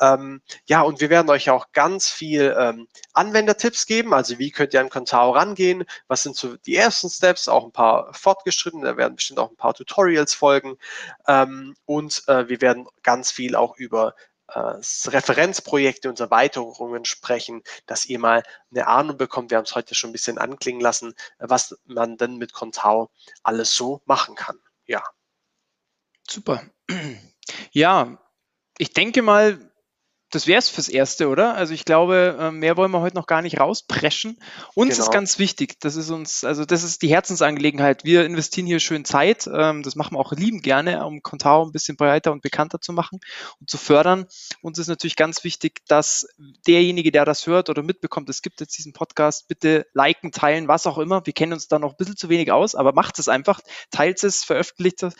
Ähm, 0.00 0.42
ja, 0.66 0.82
und 0.82 1.00
wir 1.00 1.08
werden 1.08 1.30
euch 1.30 1.48
auch 1.48 1.72
ganz 1.72 2.10
viel 2.10 2.54
ähm, 2.58 2.88
Anwendertipps 3.14 3.86
geben. 3.86 4.12
Also 4.12 4.38
wie 4.38 4.50
könnt 4.50 4.74
ihr 4.74 4.80
an 4.80 4.90
Contao 4.90 5.30
rangehen? 5.30 5.84
Was 6.08 6.24
sind 6.24 6.36
so 6.36 6.56
die 6.56 6.76
ersten 6.76 7.08
Steps? 7.08 7.48
Auch 7.48 7.64
ein 7.64 7.72
paar 7.72 8.12
fortgeschrittene. 8.12 8.84
Da 8.84 8.96
werden 8.96 9.16
bestimmt 9.16 9.38
auch 9.38 9.50
ein 9.50 9.56
paar 9.56 9.74
Tutorials 9.74 10.34
folgen. 10.34 10.76
Ähm, 11.26 11.74
und 11.86 12.24
äh, 12.26 12.48
wir 12.48 12.60
werden 12.60 12.86
ganz 13.02 13.30
viel 13.30 13.54
auch 13.54 13.76
über 13.76 14.14
äh, 14.48 14.58
Referenzprojekte 14.58 16.08
und 16.08 16.20
Erweiterungen 16.20 17.04
sprechen, 17.04 17.62
dass 17.86 18.04
ihr 18.06 18.18
mal 18.18 18.42
eine 18.70 18.86
Ahnung 18.88 19.16
bekommt, 19.16 19.50
wir 19.50 19.58
haben 19.58 19.64
es 19.64 19.74
heute 19.74 19.94
schon 19.94 20.10
ein 20.10 20.12
bisschen 20.12 20.38
anklingen 20.38 20.80
lassen, 20.80 21.14
was 21.38 21.78
man 21.84 22.16
denn 22.16 22.36
mit 22.36 22.52
Contao 22.52 23.10
alles 23.44 23.74
so 23.74 24.02
machen 24.04 24.34
kann. 24.34 24.58
Ja. 24.86 25.02
Super. 26.32 26.62
Ja, 27.72 28.18
ich 28.78 28.94
denke 28.94 29.20
mal, 29.20 29.70
das 30.30 30.46
wäre 30.46 30.58
es 30.58 30.70
fürs 30.70 30.88
Erste, 30.88 31.28
oder? 31.28 31.54
Also 31.54 31.74
ich 31.74 31.84
glaube, 31.84 32.38
ähm, 32.40 32.58
mehr 32.58 32.78
wollen 32.78 32.90
wir 32.90 33.02
heute 33.02 33.16
noch 33.16 33.26
gar 33.26 33.42
nicht 33.42 33.60
rauspreschen. 33.60 34.38
Uns 34.74 34.94
genau. 34.94 35.04
ist 35.04 35.12
ganz 35.12 35.38
wichtig, 35.38 35.78
das 35.80 35.94
ist 35.94 36.08
uns, 36.08 36.42
also 36.42 36.64
das 36.64 36.84
ist 36.84 37.02
die 37.02 37.10
Herzensangelegenheit. 37.10 38.04
Wir 38.04 38.24
investieren 38.24 38.66
hier 38.66 38.80
schön 38.80 39.04
Zeit, 39.04 39.46
ähm, 39.52 39.82
das 39.82 39.94
machen 39.94 40.16
wir 40.16 40.20
auch 40.20 40.32
lieben 40.32 40.62
gerne, 40.62 41.04
um 41.04 41.22
Contao 41.22 41.66
ein 41.66 41.72
bisschen 41.72 41.98
breiter 41.98 42.32
und 42.32 42.40
bekannter 42.40 42.80
zu 42.80 42.94
machen 42.94 43.20
und 43.60 43.68
zu 43.68 43.76
fördern. 43.76 44.26
Uns 44.62 44.78
ist 44.78 44.88
natürlich 44.88 45.16
ganz 45.16 45.44
wichtig, 45.44 45.82
dass 45.86 46.26
derjenige, 46.66 47.12
der 47.12 47.26
das 47.26 47.46
hört 47.46 47.68
oder 47.68 47.82
mitbekommt, 47.82 48.30
es 48.30 48.40
gibt 48.40 48.60
jetzt 48.60 48.78
diesen 48.78 48.94
Podcast, 48.94 49.48
bitte 49.48 49.86
liken, 49.92 50.32
teilen, 50.32 50.66
was 50.66 50.86
auch 50.86 50.96
immer. 50.96 51.26
Wir 51.26 51.34
kennen 51.34 51.52
uns 51.52 51.68
da 51.68 51.78
noch 51.78 51.90
ein 51.90 51.96
bisschen 51.98 52.16
zu 52.16 52.30
wenig 52.30 52.50
aus, 52.50 52.74
aber 52.74 52.94
macht 52.94 53.18
es 53.18 53.28
einfach, 53.28 53.60
teilt 53.90 54.24
es, 54.24 54.44
veröffentlicht 54.44 55.02
es 55.02 55.14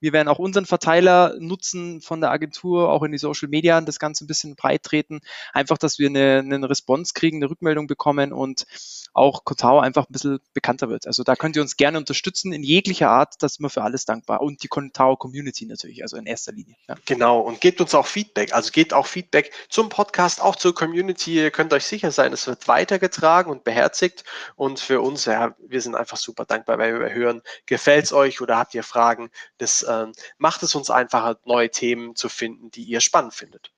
wir 0.00 0.12
werden 0.12 0.28
auch 0.28 0.38
unseren 0.38 0.66
Verteiler 0.66 1.34
nutzen 1.38 2.00
von 2.00 2.20
der 2.20 2.30
Agentur, 2.30 2.90
auch 2.90 3.02
in 3.02 3.12
die 3.12 3.18
Social 3.18 3.48
Media, 3.48 3.80
das 3.80 3.98
Ganze 3.98 4.24
ein 4.24 4.26
bisschen 4.26 4.56
breit 4.56 4.82
treten. 4.82 5.20
Einfach, 5.52 5.78
dass 5.78 5.98
wir 5.98 6.08
eine, 6.08 6.38
eine 6.38 6.68
Response 6.68 7.12
kriegen, 7.14 7.38
eine 7.38 7.50
Rückmeldung 7.50 7.86
bekommen 7.86 8.32
und 8.32 8.66
auch 9.14 9.44
Kotao 9.44 9.78
einfach 9.78 10.08
ein 10.08 10.12
bisschen 10.12 10.40
bekannter 10.52 10.88
wird. 10.88 11.06
Also 11.06 11.22
da 11.22 11.36
könnt 11.36 11.56
ihr 11.56 11.62
uns 11.62 11.76
gerne 11.76 11.98
unterstützen 11.98 12.52
in 12.52 12.62
jeglicher 12.62 13.10
Art, 13.10 13.34
das 13.40 13.54
sind 13.54 13.64
wir 13.64 13.70
für 13.70 13.82
alles 13.82 14.04
dankbar. 14.04 14.40
Und 14.42 14.62
die 14.62 14.68
Kotao 14.68 15.16
Community 15.16 15.66
natürlich, 15.66 16.02
also 16.02 16.16
in 16.16 16.26
erster 16.26 16.52
Linie. 16.52 16.74
Ja. 16.88 16.96
Genau, 17.06 17.40
und 17.40 17.60
gebt 17.60 17.80
uns 17.80 17.94
auch 17.94 18.06
Feedback. 18.06 18.52
Also 18.52 18.72
gebt 18.72 18.92
auch 18.92 19.06
Feedback 19.06 19.52
zum 19.68 19.88
Podcast, 19.88 20.42
auch 20.42 20.56
zur 20.56 20.74
Community. 20.74 21.36
Ihr 21.36 21.50
könnt 21.50 21.72
euch 21.72 21.84
sicher 21.84 22.10
sein, 22.10 22.32
es 22.32 22.46
wird 22.46 22.66
weitergetragen 22.66 23.50
und 23.50 23.62
beherzigt. 23.64 24.24
Und 24.56 24.80
für 24.80 25.00
uns, 25.00 25.26
ja, 25.26 25.54
wir 25.66 25.80
sind 25.80 25.94
einfach 25.94 26.16
super 26.16 26.44
dankbar, 26.44 26.78
weil 26.78 26.98
wir 26.98 27.12
hören, 27.12 27.42
gefällt 27.66 28.06
es 28.06 28.12
euch 28.12 28.40
oder 28.40 28.58
habt 28.58 28.74
ihr 28.74 28.82
Fragen? 28.82 29.30
Das 29.58 29.83
äh, 29.84 30.06
macht 30.38 30.62
es 30.62 30.74
uns 30.74 30.90
einfacher, 30.90 31.38
neue 31.44 31.70
Themen 31.70 32.16
zu 32.16 32.28
finden, 32.28 32.70
die 32.70 32.82
ihr 32.82 33.00
spannend 33.00 33.34
findet. 33.34 33.70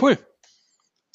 Cool. 0.00 0.18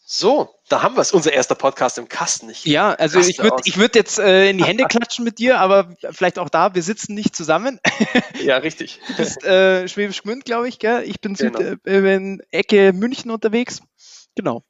So, 0.09 0.55
da 0.69 0.83
haben 0.83 0.95
wir 0.95 1.01
es, 1.01 1.11
unser 1.11 1.33
erster 1.33 1.55
Podcast 1.55 1.97
im 1.97 2.07
Kasten. 2.07 2.49
Ich 2.49 2.63
ja, 2.63 2.93
also 2.93 3.19
ich 3.19 3.39
würde 3.39 3.57
ich 3.65 3.77
würd 3.77 3.93
jetzt 3.93 4.19
äh, 4.19 4.49
in 4.49 4.57
die 4.57 4.63
Hände 4.63 4.85
klatschen 4.85 5.25
mit 5.25 5.37
dir, 5.37 5.59
aber 5.59 5.93
vielleicht 6.11 6.39
auch 6.39 6.47
da, 6.47 6.73
wir 6.73 6.81
sitzen 6.81 7.13
nicht 7.13 7.35
zusammen. 7.35 7.81
ja, 8.41 8.55
richtig. 8.55 9.01
Du 9.05 9.15
bist 9.17 9.43
äh, 9.43 9.85
Schwäbisch 9.89 10.23
Gmünd, 10.23 10.45
glaube 10.45 10.69
ich, 10.69 10.79
gell? 10.79 11.03
Ich 11.03 11.19
bin 11.19 11.33
genau. 11.33 11.59
Süd, 11.59 11.85
äh, 11.85 12.15
in 12.15 12.41
Ecke 12.51 12.93
München 12.93 13.31
unterwegs. 13.31 13.81
Genau. 14.35 14.63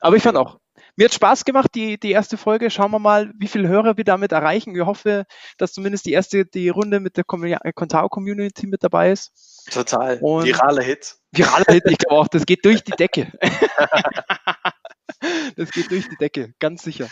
Aber 0.00 0.16
ich 0.16 0.24
fand 0.24 0.36
auch, 0.36 0.58
mir 1.00 1.06
hat 1.06 1.14
Spaß 1.14 1.46
gemacht, 1.46 1.70
die, 1.74 1.98
die 1.98 2.10
erste 2.10 2.36
Folge. 2.36 2.70
Schauen 2.70 2.90
wir 2.90 2.98
mal, 2.98 3.32
wie 3.34 3.48
viele 3.48 3.68
Hörer 3.68 3.96
wir 3.96 4.04
damit 4.04 4.32
erreichen. 4.32 4.76
Ich 4.76 4.84
hoffe, 4.84 5.24
dass 5.56 5.72
zumindest 5.72 6.04
die 6.04 6.12
erste, 6.12 6.44
die 6.44 6.68
Runde 6.68 7.00
mit 7.00 7.16
der 7.16 7.24
Contao-Community 7.24 8.66
mit 8.66 8.84
dabei 8.84 9.10
ist. 9.10 9.32
Total. 9.72 10.18
Und 10.20 10.44
viraler 10.44 10.82
Hit. 10.82 11.16
Viraler 11.32 11.72
Hit, 11.72 11.84
ich 11.88 11.96
glaube 11.96 12.20
auch, 12.20 12.28
das 12.28 12.44
geht 12.44 12.66
durch 12.66 12.84
die 12.84 12.92
Decke. 12.92 13.32
das 15.56 15.70
geht 15.70 15.90
durch 15.90 16.06
die 16.06 16.16
Decke, 16.16 16.52
ganz 16.58 16.82
sicher. 16.82 17.08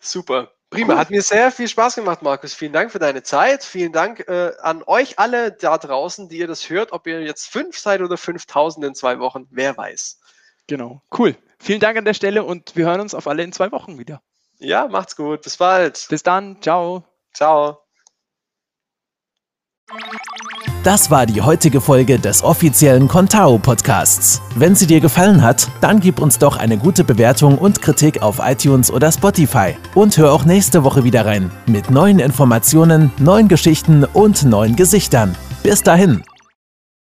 Super. 0.00 0.52
Prima, 0.70 0.94
cool. 0.94 0.98
hat 0.98 1.10
mir 1.10 1.20
sehr 1.20 1.52
viel 1.52 1.68
Spaß 1.68 1.96
gemacht, 1.96 2.22
Markus. 2.22 2.54
Vielen 2.54 2.72
Dank 2.72 2.90
für 2.90 2.98
deine 2.98 3.22
Zeit. 3.22 3.64
Vielen 3.64 3.92
Dank 3.92 4.20
äh, 4.28 4.52
an 4.62 4.82
euch 4.86 5.18
alle 5.18 5.52
da 5.52 5.76
draußen, 5.76 6.30
die 6.30 6.38
ihr 6.38 6.46
das 6.46 6.70
hört, 6.70 6.92
ob 6.92 7.06
ihr 7.06 7.20
jetzt 7.20 7.48
fünf 7.48 7.76
seid 7.76 8.00
oder 8.00 8.16
5000 8.16 8.86
in 8.86 8.94
zwei 8.94 9.18
Wochen, 9.18 9.46
wer 9.50 9.76
weiß. 9.76 10.20
Genau, 10.68 11.02
cool. 11.18 11.36
Vielen 11.58 11.80
Dank 11.80 11.96
an 11.96 12.04
der 12.04 12.14
Stelle 12.14 12.44
und 12.44 12.76
wir 12.76 12.86
hören 12.86 13.00
uns 13.00 13.14
auf 13.14 13.26
alle 13.26 13.42
in 13.42 13.52
zwei 13.52 13.72
Wochen 13.72 13.98
wieder. 13.98 14.22
Ja, 14.58 14.88
macht's 14.88 15.16
gut. 15.16 15.42
Bis 15.42 15.56
bald. 15.56 16.06
Bis 16.08 16.22
dann. 16.22 16.60
Ciao. 16.62 17.04
Ciao. 17.34 17.78
Das 20.82 21.10
war 21.10 21.26
die 21.26 21.42
heutige 21.42 21.80
Folge 21.80 22.18
des 22.18 22.44
offiziellen 22.44 23.08
Contao 23.08 23.58
Podcasts. 23.58 24.40
Wenn 24.54 24.76
sie 24.76 24.86
dir 24.86 25.00
gefallen 25.00 25.42
hat, 25.42 25.68
dann 25.80 25.98
gib 26.00 26.20
uns 26.20 26.38
doch 26.38 26.56
eine 26.56 26.78
gute 26.78 27.02
Bewertung 27.02 27.58
und 27.58 27.82
Kritik 27.82 28.22
auf 28.22 28.38
iTunes 28.40 28.92
oder 28.92 29.10
Spotify. 29.10 29.76
Und 29.94 30.16
hör 30.16 30.32
auch 30.32 30.44
nächste 30.44 30.84
Woche 30.84 31.02
wieder 31.02 31.26
rein 31.26 31.50
mit 31.66 31.90
neuen 31.90 32.20
Informationen, 32.20 33.10
neuen 33.18 33.48
Geschichten 33.48 34.04
und 34.04 34.44
neuen 34.44 34.76
Gesichtern. 34.76 35.36
Bis 35.62 35.82
dahin. 35.82 36.22